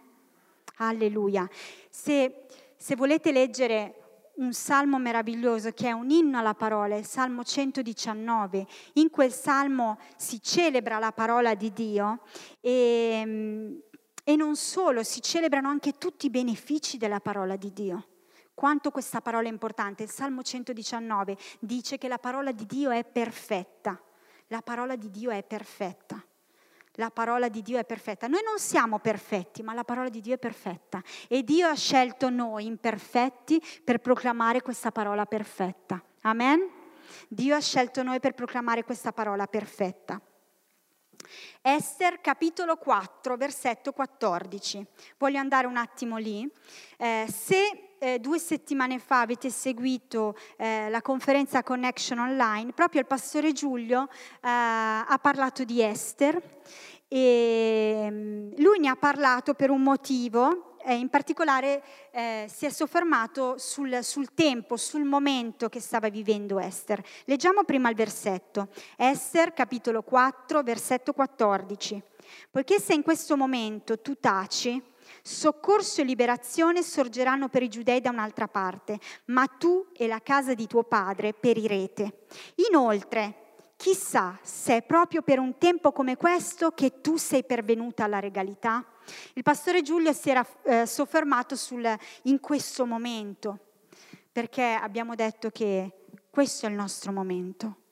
Alleluia. 0.75 1.49
Se, 1.89 2.45
se 2.77 2.95
volete 2.95 3.31
leggere 3.31 4.03
un 4.35 4.53
salmo 4.53 4.99
meraviglioso 4.99 5.71
che 5.71 5.87
è 5.87 5.91
un 5.91 6.09
inno 6.11 6.37
alla 6.37 6.53
parola, 6.53 6.95
il 6.95 7.05
Salmo 7.05 7.43
119. 7.43 8.65
In 8.93 9.09
quel 9.09 9.33
salmo 9.33 9.97
si 10.15 10.39
celebra 10.41 10.99
la 10.99 11.11
parola 11.11 11.55
di 11.55 11.73
Dio 11.73 12.21
e 12.61 13.81
e 14.27 14.35
non 14.35 14.57
solo, 14.57 15.03
si 15.03 15.21
celebrano 15.21 15.69
anche 15.69 15.93
tutti 15.93 16.25
i 16.25 16.29
benefici 16.29 16.97
della 16.97 17.21
parola 17.21 17.55
di 17.55 17.71
Dio. 17.71 18.07
Quanto 18.53 18.91
questa 18.91 19.21
parola 19.21 19.47
è 19.47 19.51
importante. 19.51 20.03
Il 20.03 20.09
Salmo 20.09 20.43
119 20.43 21.37
dice 21.61 21.97
che 21.97 22.09
la 22.09 22.17
parola 22.17 22.51
di 22.51 22.65
Dio 22.65 22.89
è 22.89 23.05
perfetta. 23.05 23.97
La 24.47 24.61
parola 24.61 24.97
di 24.97 25.09
Dio 25.11 25.29
è 25.29 25.45
perfetta. 25.45 26.21
La 26.99 27.11
parola 27.11 27.47
di 27.47 27.61
Dio 27.61 27.77
è 27.77 27.85
perfetta. 27.85 28.27
Noi 28.27 28.41
non 28.43 28.57
siamo 28.57 28.97
perfetti, 28.97 29.61
ma 29.61 29.73
la 29.73 29.83
parola 29.83 30.09
di 30.09 30.19
Dio 30.19 30.33
è 30.33 30.39
perfetta. 30.39 31.01
E 31.27 31.43
Dio 31.43 31.67
ha 31.67 31.75
scelto 31.75 32.29
noi 32.29 32.65
imperfetti 32.65 33.61
per 33.83 33.99
proclamare 33.99 34.61
questa 34.63 34.91
parola 34.91 35.25
perfetta. 35.25 36.03
Amen? 36.21 36.67
Dio 37.27 37.55
ha 37.55 37.61
scelto 37.61 38.01
noi 38.01 38.19
per 38.19 38.33
proclamare 38.33 38.83
questa 38.83 39.11
parola 39.11 39.45
perfetta. 39.45 40.19
Esther 41.61 42.19
capitolo 42.19 42.77
4, 42.77 43.37
versetto 43.37 43.91
14. 43.91 44.85
Voglio 45.17 45.37
andare 45.37 45.67
un 45.67 45.77
attimo 45.77 46.17
lì. 46.17 46.49
Eh, 46.97 47.25
se 47.29 47.86
eh, 47.99 48.19
due 48.19 48.39
settimane 48.39 48.99
fa 48.99 49.21
avete 49.21 49.49
seguito 49.49 50.35
eh, 50.57 50.89
la 50.89 51.01
conferenza 51.01 51.63
Connection 51.63 52.19
Online, 52.19 52.73
proprio 52.73 53.01
il 53.01 53.07
pastore 53.07 53.51
Giulio 53.53 54.03
eh, 54.03 54.09
ha 54.41 55.19
parlato 55.21 55.63
di 55.63 55.81
Esther 55.81 56.41
e 57.07 58.07
mm, 58.09 58.51
lui 58.57 58.79
ne 58.79 58.89
ha 58.89 58.95
parlato 58.95 59.53
per 59.53 59.69
un 59.69 59.81
motivo 59.81 60.67
in 60.93 61.09
particolare 61.09 61.83
eh, 62.11 62.45
si 62.53 62.65
è 62.65 62.69
soffermato 62.69 63.57
sul, 63.57 63.99
sul, 64.03 64.33
tempo, 64.33 64.77
sul 64.77 65.03
momento 65.03 65.67
che 65.69 65.81
stava 65.81 66.09
vivendo 66.09 66.59
Esther. 66.59 67.03
Leggiamo 67.25 67.63
prima 67.63 67.89
il 67.89 67.95
versetto. 67.95 68.69
Esther, 68.95 69.53
capitolo 69.53 70.01
4, 70.01 70.63
versetto 70.63 71.13
14. 71.13 72.01
Poiché 72.49 72.79
se 72.79 72.93
in 72.93 73.03
questo 73.03 73.35
momento 73.35 73.99
tu 73.99 74.15
taci, 74.19 74.81
soccorso 75.27 75.99
e 75.99 76.05
liberazione 76.05 76.81
sorgeranno 76.81 77.49
per 77.49 77.61
i 77.61 77.67
giudei 77.67 77.99
da 77.99 78.11
un'altra 78.11 78.47
parte, 78.47 78.97
ma 79.25 79.45
tu 79.45 79.87
e 79.93 80.07
la 80.07 80.21
casa 80.21 80.53
di 80.53 80.67
tuo 80.67 80.83
padre 80.83 81.33
perirete. 81.33 82.25
Inoltre, 82.69 83.47
chissà 83.75 84.39
se 84.41 84.77
è 84.77 84.81
proprio 84.83 85.21
per 85.21 85.39
un 85.39 85.57
tempo 85.57 85.91
come 85.91 86.15
questo 86.15 86.71
che 86.71 87.01
tu 87.01 87.17
sei 87.17 87.43
pervenuta 87.43 88.05
alla 88.05 88.19
regalità. 88.19 88.85
Il 89.33 89.43
pastore 89.43 89.81
Giulio 89.81 90.13
si 90.13 90.29
era 90.29 90.47
eh, 90.63 90.85
soffermato 90.85 91.57
sul, 91.57 91.85
in 92.23 92.39
questo 92.39 92.85
momento, 92.85 93.59
perché 94.31 94.63
abbiamo 94.63 95.13
detto 95.13 95.49
che 95.49 96.05
questo 96.29 96.65
è 96.65 96.69
il 96.69 96.75
nostro 96.75 97.11
momento. 97.11 97.86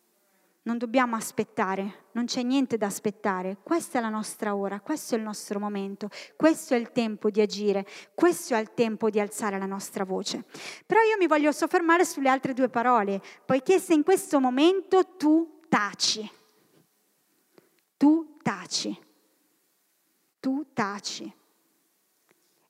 Non 0.66 0.80
dobbiamo 0.80 1.16
aspettare, 1.16 2.06
non 2.14 2.26
c'è 2.26 2.42
niente 2.42 2.76
da 2.76 2.88
aspettare. 2.88 3.58
Questa 3.62 4.00
è 4.00 4.02
la 4.02 4.10
nostra 4.10 4.56
ora, 4.56 4.80
questo 4.80 5.14
è 5.14 5.18
il 5.20 5.24
nostro 5.24 5.60
momento, 5.60 6.10
questo 6.36 6.74
è 6.74 6.78
il 6.78 6.92
tempo 6.92 7.30
di 7.30 7.40
agire, 7.40 7.86
questo 8.16 8.56
è 8.56 8.60
il 8.60 8.74
tempo 8.74 9.12
di 9.12 9.20
alzare 9.20 9.60
la 9.60 9.68
nostra 9.68 10.04
voce. 10.06 10.44
Però 10.88 11.00
io 11.02 11.18
mi 11.20 11.28
voglio 11.28 11.52
soffermare 11.52 12.04
sulle 12.04 12.30
altre 12.30 12.54
due 12.54 12.70
parole, 12.70 13.22
poiché 13.46 13.78
se 13.78 13.94
in 13.94 14.02
questo 14.02 14.40
momento 14.40 15.16
tu 15.18 15.60
taci, 15.70 16.28
tu 17.96 18.38
taci, 18.42 19.00
tu 20.40 20.66
taci. 20.74 21.32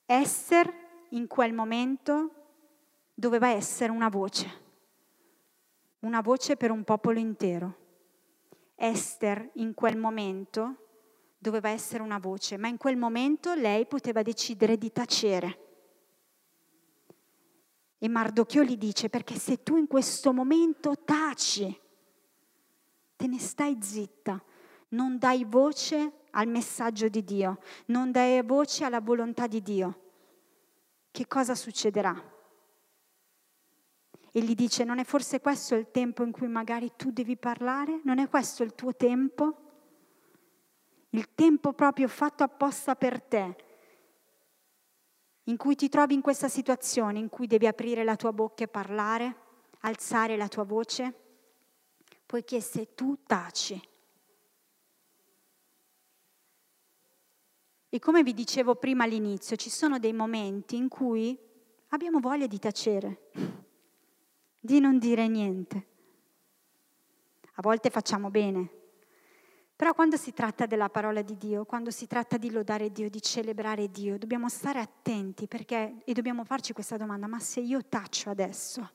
Esther 0.06 0.74
in 1.12 1.28
quel 1.28 1.54
momento 1.54 2.30
doveva 3.14 3.48
essere 3.48 3.94
una 3.94 4.10
voce, 4.10 4.52
una 6.00 6.20
voce 6.20 6.58
per 6.58 6.72
un 6.72 6.84
popolo 6.84 7.20
intero. 7.20 7.84
Esther 8.76 9.52
in 9.56 9.74
quel 9.74 9.98
momento 9.98 10.86
doveva 11.38 11.70
essere 11.70 12.04
una 12.04 12.20
voce, 12.20 12.58
ma 12.58 12.68
in 12.68 12.78
quel 12.78 12.98
momento 12.98 13.54
lei 13.54 13.86
poteva 13.86 14.22
decidere 14.22 14.78
di 14.78 14.92
tacere. 14.92 15.60
E 17.98 18.08
Mardochio 18.08 18.64
gli 18.64 18.78
dice, 18.78 19.10
perché 19.10 19.36
se 19.36 19.64
tu 19.64 19.78
in 19.78 19.88
questo 19.88 20.34
momento 20.34 20.96
taci, 21.04 21.82
te 23.16 23.28
ne 23.28 23.40
stai 23.40 23.78
zitta, 23.80 24.44
non 24.90 25.18
dai 25.18 25.46
voce 25.46 26.24
al 26.32 26.48
messaggio 26.48 27.08
di 27.08 27.24
Dio, 27.24 27.60
non 27.88 28.12
dai 28.12 28.44
voce 28.44 28.84
alla 28.84 29.00
volontà 29.00 29.48
di 29.48 29.62
Dio, 29.62 30.02
che 31.12 31.28
cosa 31.28 31.56
succederà? 31.56 32.35
E 34.36 34.42
gli 34.42 34.54
dice, 34.54 34.84
non 34.84 35.00
è 35.00 35.06
forse 35.06 35.40
questo 35.40 35.76
il 35.76 35.92
tempo 35.92 36.22
in 36.22 36.32
cui 36.32 36.50
magari 36.50 36.92
tu 36.98 37.10
devi 37.10 37.38
parlare? 37.38 38.02
Non 38.04 38.20
è 38.20 38.28
questo 38.28 38.64
il 38.64 38.76
tuo 38.76 38.94
tempo? 38.94 39.56
Il 41.12 41.34
tempo 41.34 41.72
proprio 41.72 42.10
fatto 42.10 42.44
apposta 42.44 42.98
per 42.98 43.22
te, 43.22 43.56
in 45.44 45.56
cui 45.56 45.76
ti 45.76 45.88
trovi 45.88 46.16
in 46.16 46.20
questa 46.20 46.50
situazione, 46.50 47.18
in 47.18 47.30
cui 47.30 47.48
devi 47.48 47.66
aprire 47.66 48.04
la 48.04 48.18
tua 48.18 48.34
bocca 48.34 48.66
e 48.66 48.68
parlare, 48.68 49.36
alzare 49.80 50.36
la 50.36 50.50
tua 50.50 50.66
voce? 50.66 51.14
Poiché 52.26 52.60
se 52.60 52.94
tu 52.94 53.20
taci, 53.26 53.82
E 57.88 58.00
come 58.00 58.24
vi 58.24 58.34
dicevo 58.34 58.76
prima 58.76 59.06
all'inizio, 59.06 59.56
ci 59.56 59.70
sono 59.70 60.00
dei 60.00 60.12
momenti 60.12 60.76
in 60.76 60.90
cui 60.90 61.40
abbiamo 61.92 62.20
voglia 62.20 62.46
di 62.46 62.60
tacere, 62.60 63.32
di 64.66 64.80
non 64.80 64.98
dire 64.98 65.28
niente. 65.28 65.88
A 67.58 67.62
volte 67.62 67.90
facciamo 67.90 68.32
bene, 68.32 68.70
però 69.76 69.94
quando 69.94 70.18
si 70.18 70.34
tratta 70.34 70.66
della 70.66 70.90
parola 70.90 71.22
di 71.22 71.38
Dio, 71.38 71.66
quando 71.66 71.92
si 71.92 72.08
tratta 72.08 72.38
di 72.38 72.52
lodare 72.52 72.92
Dio, 72.92 73.10
di 73.10 73.22
celebrare 73.22 73.92
Dio, 73.92 74.18
dobbiamo 74.18 74.50
stare 74.50 74.80
attenti 74.80 75.48
perché, 75.48 76.02
e 76.04 76.14
dobbiamo 76.14 76.44
farci 76.44 76.74
questa 76.74 76.98
domanda, 76.98 77.28
ma 77.28 77.40
se 77.40 77.60
io 77.60 77.86
taccio 77.88 78.30
adesso 78.32 78.90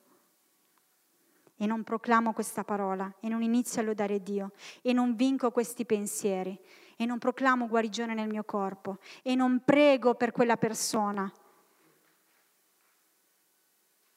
e 1.56 1.66
non 1.66 1.84
proclamo 1.84 2.32
questa 2.32 2.64
parola 2.64 3.14
e 3.20 3.28
non 3.28 3.42
inizio 3.42 3.80
a 3.80 3.84
lodare 3.84 4.22
Dio 4.22 4.52
e 4.80 4.92
non 4.92 5.14
vinco 5.14 5.50
questi 5.50 5.84
pensieri 5.84 6.58
e 6.96 7.04
non 7.06 7.18
proclamo 7.18 7.68
guarigione 7.68 8.14
nel 8.14 8.28
mio 8.28 8.44
corpo 8.44 8.98
e 9.22 9.34
non 9.34 9.62
prego 9.64 10.14
per 10.14 10.32
quella 10.32 10.56
persona, 10.56 11.30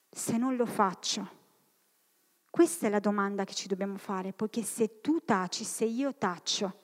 se 0.09 0.37
non 0.37 0.55
lo 0.55 0.65
faccio? 0.65 1.41
Questa 2.53 2.85
è 2.85 2.89
la 2.91 2.99
domanda 2.99 3.45
che 3.45 3.55
ci 3.55 3.67
dobbiamo 3.67 3.97
fare, 3.97 4.31
poiché 4.31 4.61
se 4.61 5.01
tu 5.01 5.25
taci, 5.25 5.63
se 5.63 5.85
io 5.85 6.13
taccio, 6.13 6.81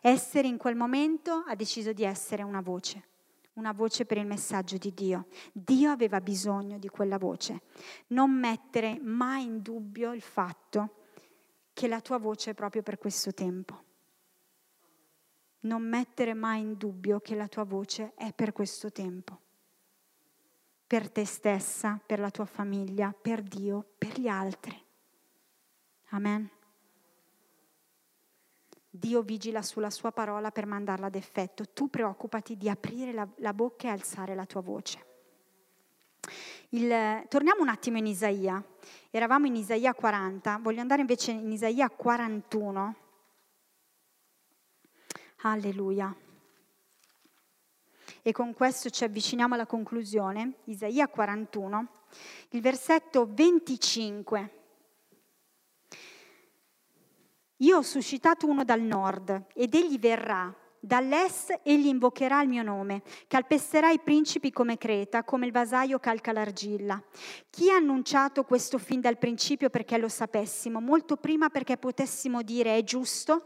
essere 0.00 0.46
in 0.46 0.58
quel 0.58 0.76
momento 0.76 1.42
ha 1.44 1.56
deciso 1.56 1.92
di 1.92 2.04
essere 2.04 2.44
una 2.44 2.60
voce, 2.60 3.08
una 3.54 3.72
voce 3.72 4.04
per 4.04 4.18
il 4.18 4.26
messaggio 4.26 4.76
di 4.76 4.94
Dio. 4.94 5.26
Dio 5.50 5.90
aveva 5.90 6.20
bisogno 6.20 6.78
di 6.78 6.86
quella 6.86 7.18
voce. 7.18 7.62
Non 8.10 8.30
mettere 8.30 9.00
mai 9.02 9.42
in 9.42 9.60
dubbio 9.60 10.12
il 10.12 10.22
fatto 10.22 11.06
che 11.72 11.88
la 11.88 12.00
tua 12.00 12.18
voce 12.18 12.52
è 12.52 12.54
proprio 12.54 12.82
per 12.82 12.96
questo 12.96 13.34
tempo 13.34 13.88
non 15.62 15.82
mettere 15.82 16.32
mai 16.32 16.60
in 16.60 16.76
dubbio 16.76 17.20
che 17.20 17.34
la 17.34 17.48
tua 17.48 17.64
voce 17.64 18.14
è 18.14 18.32
per 18.32 18.52
questo 18.52 18.90
tempo, 18.90 19.40
per 20.90 21.08
te 21.08 21.24
stessa, 21.24 22.00
per 22.04 22.18
la 22.18 22.32
tua 22.32 22.46
famiglia, 22.46 23.14
per 23.16 23.42
Dio, 23.42 23.92
per 23.96 24.18
gli 24.18 24.26
altri. 24.26 24.76
Amen. 26.08 26.50
Dio 28.90 29.22
vigila 29.22 29.62
sulla 29.62 29.90
sua 29.90 30.10
parola 30.10 30.50
per 30.50 30.66
mandarla 30.66 31.06
ad 31.06 31.14
effetto. 31.14 31.68
Tu 31.68 31.88
preoccupati 31.88 32.56
di 32.56 32.68
aprire 32.68 33.12
la, 33.12 33.28
la 33.36 33.54
bocca 33.54 33.86
e 33.86 33.90
alzare 33.92 34.34
la 34.34 34.46
tua 34.46 34.62
voce. 34.62 35.06
Il, 36.70 37.24
torniamo 37.28 37.62
un 37.62 37.68
attimo 37.68 37.98
in 37.98 38.06
Isaia. 38.06 38.60
Eravamo 39.10 39.46
in 39.46 39.54
Isaia 39.54 39.94
40, 39.94 40.58
voglio 40.60 40.80
andare 40.80 41.02
invece 41.02 41.30
in 41.30 41.52
Isaia 41.52 41.88
41. 41.88 42.94
Alleluia. 45.42 46.12
E 48.22 48.32
con 48.32 48.52
questo 48.52 48.90
ci 48.90 49.04
avviciniamo 49.04 49.54
alla 49.54 49.66
conclusione, 49.66 50.54
Isaia 50.64 51.08
41, 51.08 51.86
il 52.50 52.60
versetto 52.60 53.26
25. 53.30 54.50
Io 57.56 57.76
ho 57.76 57.82
suscitato 57.82 58.46
uno 58.46 58.64
dal 58.64 58.80
nord 58.80 59.46
ed 59.54 59.74
egli 59.74 59.98
verrà, 59.98 60.54
dall'est 60.78 61.60
egli 61.62 61.86
invocherà 61.86 62.42
il 62.42 62.48
mio 62.48 62.62
nome, 62.62 63.02
calpesterà 63.26 63.90
i 63.90 64.00
principi 64.00 64.50
come 64.50 64.78
Creta, 64.78 65.24
come 65.24 65.46
il 65.46 65.52
vasaio 65.52 65.98
calca 65.98 66.32
l'argilla. 66.32 67.02
Chi 67.50 67.70
ha 67.70 67.76
annunciato 67.76 68.44
questo 68.44 68.78
fin 68.78 69.00
dal 69.00 69.18
principio 69.18 69.68
perché 69.68 69.98
lo 69.98 70.08
sapessimo, 70.08 70.80
molto 70.80 71.16
prima 71.16 71.50
perché 71.50 71.76
potessimo 71.76 72.42
dire 72.42 72.76
è 72.76 72.82
giusto? 72.82 73.44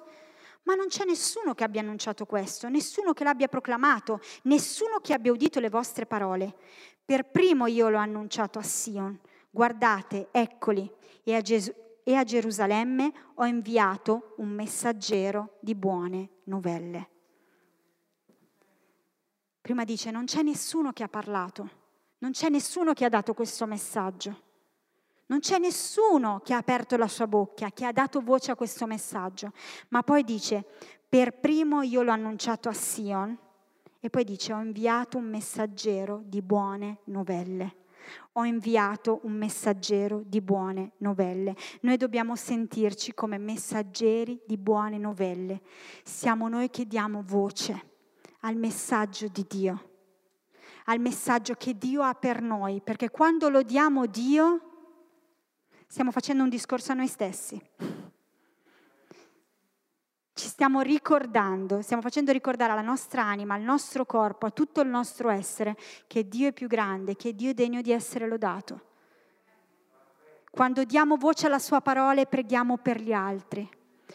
Ma 0.64 0.74
non 0.74 0.87
c'è 0.88 1.05
nessuno 1.05 1.55
che 1.55 1.64
abbia 1.64 1.81
annunciato 1.81 2.27
questo, 2.27 2.68
nessuno 2.68 3.12
che 3.12 3.24
l'abbia 3.24 3.48
proclamato, 3.48 4.20
nessuno 4.44 4.98
che 5.00 5.12
abbia 5.12 5.33
udito 5.33 5.61
le 5.61 5.70
vostre 5.70 6.07
parole. 6.07 6.55
Per 7.05 7.31
primo 7.31 7.66
io 7.66 7.88
l'ho 7.88 7.98
annunciato 7.98 8.59
a 8.59 8.62
Sion. 8.62 9.18
Guardate, 9.50 10.29
eccoli, 10.31 10.90
e 11.22 11.35
a, 11.35 11.40
Gesù, 11.40 11.72
e 12.03 12.14
a 12.14 12.24
Gerusalemme 12.24 13.12
ho 13.35 13.44
inviato 13.44 14.35
un 14.38 14.48
messaggero 14.48 15.59
di 15.61 15.74
buone 15.74 16.31
novelle. 16.44 17.09
Prima 19.61 19.85
dice, 19.85 20.11
non 20.11 20.24
c'è 20.24 20.42
nessuno 20.42 20.92
che 20.92 21.03
ha 21.03 21.09
parlato, 21.09 21.70
non 22.18 22.33
c'è 22.33 22.48
nessuno 22.48 22.92
che 22.94 23.05
ha 23.05 23.09
dato 23.09 23.33
questo 23.33 23.66
messaggio. 23.66 24.53
Non 25.26 25.40
c'è 25.40 25.58
nessuno 25.58 26.40
che 26.44 26.52
ha 26.52 26.58
aperto 26.58 26.96
la 26.96 27.08
sua 27.08 27.26
bocca, 27.26 27.70
che 27.70 27.87
ha 27.87 27.92
dato 27.92 28.20
voce 28.20 28.50
a 28.50 28.56
questo 28.56 28.87
messaggio. 28.87 29.52
Ma 29.88 30.02
poi 30.02 30.22
dice, 30.22 30.64
per 31.08 31.38
primo 31.38 31.82
io 31.82 32.02
l'ho 32.02 32.12
annunciato 32.12 32.68
a 32.68 32.72
Sion 32.72 33.37
e 34.00 34.10
poi 34.10 34.24
dice, 34.24 34.52
ho 34.52 34.60
inviato 34.60 35.16
un 35.16 35.24
messaggero 35.24 36.22
di 36.26 36.42
buone 36.42 36.98
novelle. 37.04 37.76
ho 38.32 38.44
inviato 38.44 39.20
un 39.22 39.32
messaggero 39.32 40.22
di 40.24 40.40
buone 40.40 40.92
novelle. 40.98 41.54
Noi 41.82 41.96
dobbiamo 41.96 42.37
sentirci 42.37 43.14
come 43.14 43.38
messaggeri 43.38 44.40
di 44.46 44.56
buone 44.56 44.98
novelle. 44.98 45.60
Siamo 46.02 46.48
noi 46.48 46.70
che 46.70 46.87
diamo 46.87 47.22
voce 47.24 47.92
al 48.40 48.56
messaggio 48.56 49.28
di 49.28 49.44
Dio, 49.48 49.90
al 50.87 51.00
messaggio 51.00 51.54
che 51.54 51.76
Dio 51.78 52.02
ha 52.02 52.14
per 52.14 52.42
noi, 52.42 52.80
perché 52.82 53.10
quando 53.10 53.48
lo 53.48 53.62
diamo 53.62 54.06
Dio 54.06 54.73
stiamo 55.94 56.11
facendo 56.11 56.42
un 56.42 56.48
discorso 56.48 56.90
a 56.90 56.96
noi 56.96 57.07
stessi. 57.07 57.57
Ci 60.33 60.48
stiamo 60.48 60.80
ricordando, 60.80 61.83
stiamo 61.83 62.02
facendo 62.02 62.33
ricordare 62.33 62.72
alla 62.72 62.80
nostra 62.80 63.22
anima, 63.22 63.54
al 63.54 63.61
nostro 63.61 64.04
corpo, 64.04 64.46
a 64.46 64.50
tutto 64.50 64.80
il 64.80 64.88
nostro 64.88 65.28
essere 65.28 65.76
che 66.09 66.26
Dio 66.26 66.48
è 66.48 66.52
più 66.52 66.66
grande, 66.66 67.14
che 67.14 67.33
Dio 67.33 67.50
è 67.50 67.54
degno 67.54 67.80
di 67.80 67.92
essere 67.92 68.26
lodato. 68.26 68.87
Quando 70.50 70.83
diamo 70.83 71.14
voce 71.14 71.46
alla 71.46 71.61
sua 71.61 71.80
parola 71.80 72.20
e 72.20 72.26
preghiamo 72.26 72.78
per 72.78 73.00
gli 73.00 73.12
altri, 73.12 73.70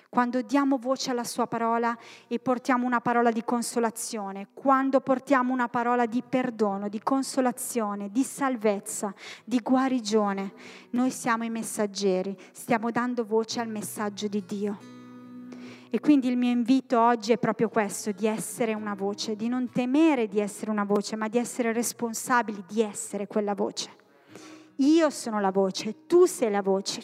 quando 0.10 0.42
diamo 0.42 0.78
voce 0.78 1.12
alla 1.12 1.24
sua 1.24 1.48
parola 1.48 1.98
e 2.28 2.40
portiamo 2.40 2.86
una 2.86 3.02
parola 3.02 3.32
di 3.32 3.44
consolazione, 3.44 4.48
quando 4.54 5.02
portiamo 5.02 5.54
una 5.54 5.68
parola 5.68 6.06
di 6.06 6.24
perdono, 6.28 6.90
di 6.90 7.02
consolazione, 7.02 8.10
di 8.10 8.24
salvezza, 8.24 9.14
di 9.46 9.60
guarigione, 9.60 10.54
noi 10.92 11.12
siamo 11.12 11.44
i 11.44 11.50
messaggeri, 11.50 12.36
stiamo 12.52 12.92
dando 12.92 13.26
voce 13.26 13.60
al 13.60 13.70
messaggio 13.70 14.28
di 14.28 14.44
Dio. 14.46 14.78
E 15.92 16.00
quindi 16.00 16.28
il 16.28 16.38
mio 16.38 16.52
invito 16.52 17.00
oggi 17.00 17.32
è 17.32 17.40
proprio 17.40 17.68
questo, 17.68 18.12
di 18.12 18.28
essere 18.28 18.76
una 18.76 18.94
voce, 18.94 19.36
di 19.36 19.48
non 19.48 19.72
temere 19.72 20.28
di 20.28 20.40
essere 20.40 20.70
una 20.70 20.84
voce, 20.84 21.16
ma 21.16 21.28
di 21.28 21.40
essere 21.40 21.74
responsabili 21.74 22.64
di 22.68 22.82
essere 22.82 23.26
quella 23.26 23.56
voce. 23.56 23.90
Io 24.78 25.10
sono 25.10 25.40
la 25.40 25.52
voce, 25.52 26.06
tu 26.06 26.26
sei 26.26 26.52
la 26.52 26.62
voce. 26.62 27.02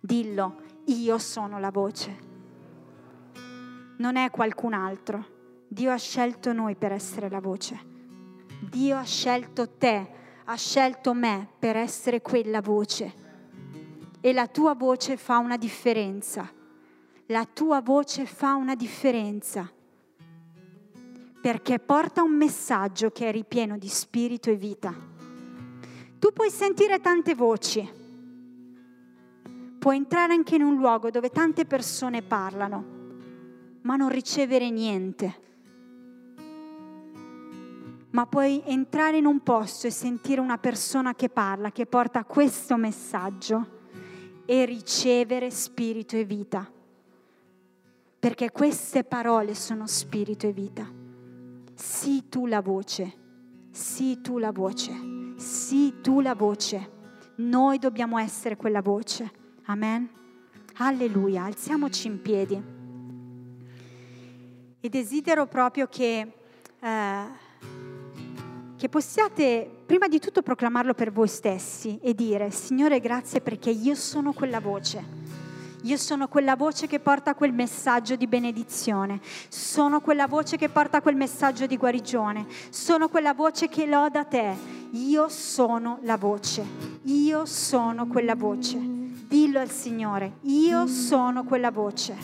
Dillo, 0.00 0.63
io 0.86 1.18
sono 1.18 1.58
la 1.58 1.70
voce. 1.70 2.16
Non 3.98 4.16
è 4.16 4.30
qualcun 4.30 4.72
altro. 4.72 5.32
Dio 5.68 5.92
ha 5.92 5.98
scelto 5.98 6.52
noi 6.52 6.76
per 6.76 6.92
essere 6.92 7.28
la 7.28 7.40
voce. 7.40 7.78
Dio 8.60 8.96
ha 8.96 9.04
scelto 9.04 9.70
te, 9.76 10.10
ha 10.44 10.54
scelto 10.56 11.14
me 11.14 11.48
per 11.58 11.76
essere 11.76 12.20
quella 12.20 12.60
voce. 12.60 13.22
E 14.20 14.32
la 14.32 14.46
tua 14.46 14.74
voce 14.74 15.16
fa 15.16 15.38
una 15.38 15.56
differenza 15.56 16.50
la 17.28 17.46
tua 17.46 17.80
voce 17.80 18.26
fa 18.26 18.54
una 18.54 18.74
differenza, 18.74 19.70
perché 21.40 21.78
porta 21.78 22.22
un 22.22 22.36
messaggio 22.36 23.10
che 23.10 23.28
è 23.28 23.32
ripieno 23.32 23.78
di 23.78 23.88
spirito 23.88 24.50
e 24.50 24.56
vita. 24.56 24.94
Tu 26.18 26.32
puoi 26.34 26.50
sentire 26.50 27.00
tante 27.00 27.34
voci, 27.34 27.90
puoi 29.84 29.96
entrare 29.96 30.32
anche 30.32 30.54
in 30.54 30.62
un 30.62 30.76
luogo 30.76 31.10
dove 31.10 31.28
tante 31.28 31.66
persone 31.66 32.22
parlano, 32.22 32.84
ma 33.82 33.96
non 33.96 34.08
ricevere 34.08 34.70
niente. 34.70 35.40
Ma 38.12 38.24
puoi 38.24 38.62
entrare 38.64 39.18
in 39.18 39.26
un 39.26 39.42
posto 39.42 39.86
e 39.86 39.90
sentire 39.90 40.40
una 40.40 40.56
persona 40.56 41.14
che 41.14 41.28
parla, 41.28 41.70
che 41.70 41.84
porta 41.84 42.24
questo 42.24 42.78
messaggio 42.78 43.82
e 44.46 44.64
ricevere 44.64 45.50
spirito 45.50 46.16
e 46.16 46.24
vita 46.24 46.66
perché 48.18 48.50
queste 48.52 49.04
parole 49.04 49.54
sono 49.54 49.86
spirito 49.86 50.46
e 50.46 50.52
vita. 50.52 50.90
Sii 51.74 52.30
tu 52.30 52.46
la 52.46 52.62
voce, 52.62 53.18
sii 53.70 54.22
tu 54.22 54.38
la 54.38 54.50
voce, 54.50 54.94
sii 55.36 56.00
tu 56.00 56.22
la 56.22 56.34
voce. 56.34 56.90
Noi 57.36 57.78
dobbiamo 57.78 58.16
essere 58.16 58.56
quella 58.56 58.80
voce. 58.80 59.42
Amen. 59.66 60.08
Alleluia, 60.76 61.44
alziamoci 61.44 62.06
in 62.06 62.20
piedi. 62.20 62.62
E 64.80 64.88
desidero 64.88 65.46
proprio 65.46 65.86
che, 65.86 66.32
eh, 66.80 67.22
che 68.76 68.88
possiate 68.88 69.70
prima 69.86 70.08
di 70.08 70.18
tutto 70.18 70.42
proclamarlo 70.42 70.92
per 70.92 71.12
voi 71.12 71.28
stessi 71.28 71.98
e 72.02 72.14
dire, 72.14 72.50
Signore 72.50 73.00
grazie 73.00 73.40
perché 73.40 73.70
io 73.70 73.94
sono 73.94 74.32
quella 74.32 74.60
voce 74.60 75.22
io 75.84 75.98
sono 75.98 76.28
quella 76.28 76.56
voce 76.56 76.86
che 76.86 76.98
porta 76.98 77.34
quel 77.34 77.52
messaggio 77.52 78.16
di 78.16 78.26
benedizione, 78.26 79.20
sono 79.48 80.00
quella 80.00 80.26
voce 80.26 80.56
che 80.56 80.70
porta 80.70 81.02
quel 81.02 81.14
messaggio 81.14 81.66
di 81.66 81.76
guarigione, 81.76 82.46
sono 82.70 83.08
quella 83.08 83.34
voce 83.34 83.68
che 83.68 83.84
loda 83.84 84.24
te. 84.24 84.56
Io 84.92 85.28
sono 85.28 85.98
la 86.02 86.16
voce, 86.16 86.64
io 87.02 87.44
sono 87.44 88.06
quella 88.06 88.34
voce. 88.34 89.03
Dillo 89.26 89.60
al 89.60 89.70
Signore, 89.70 90.38
io 90.42 90.86
sono 90.86 91.44
quella 91.44 91.70
voce. 91.70 92.14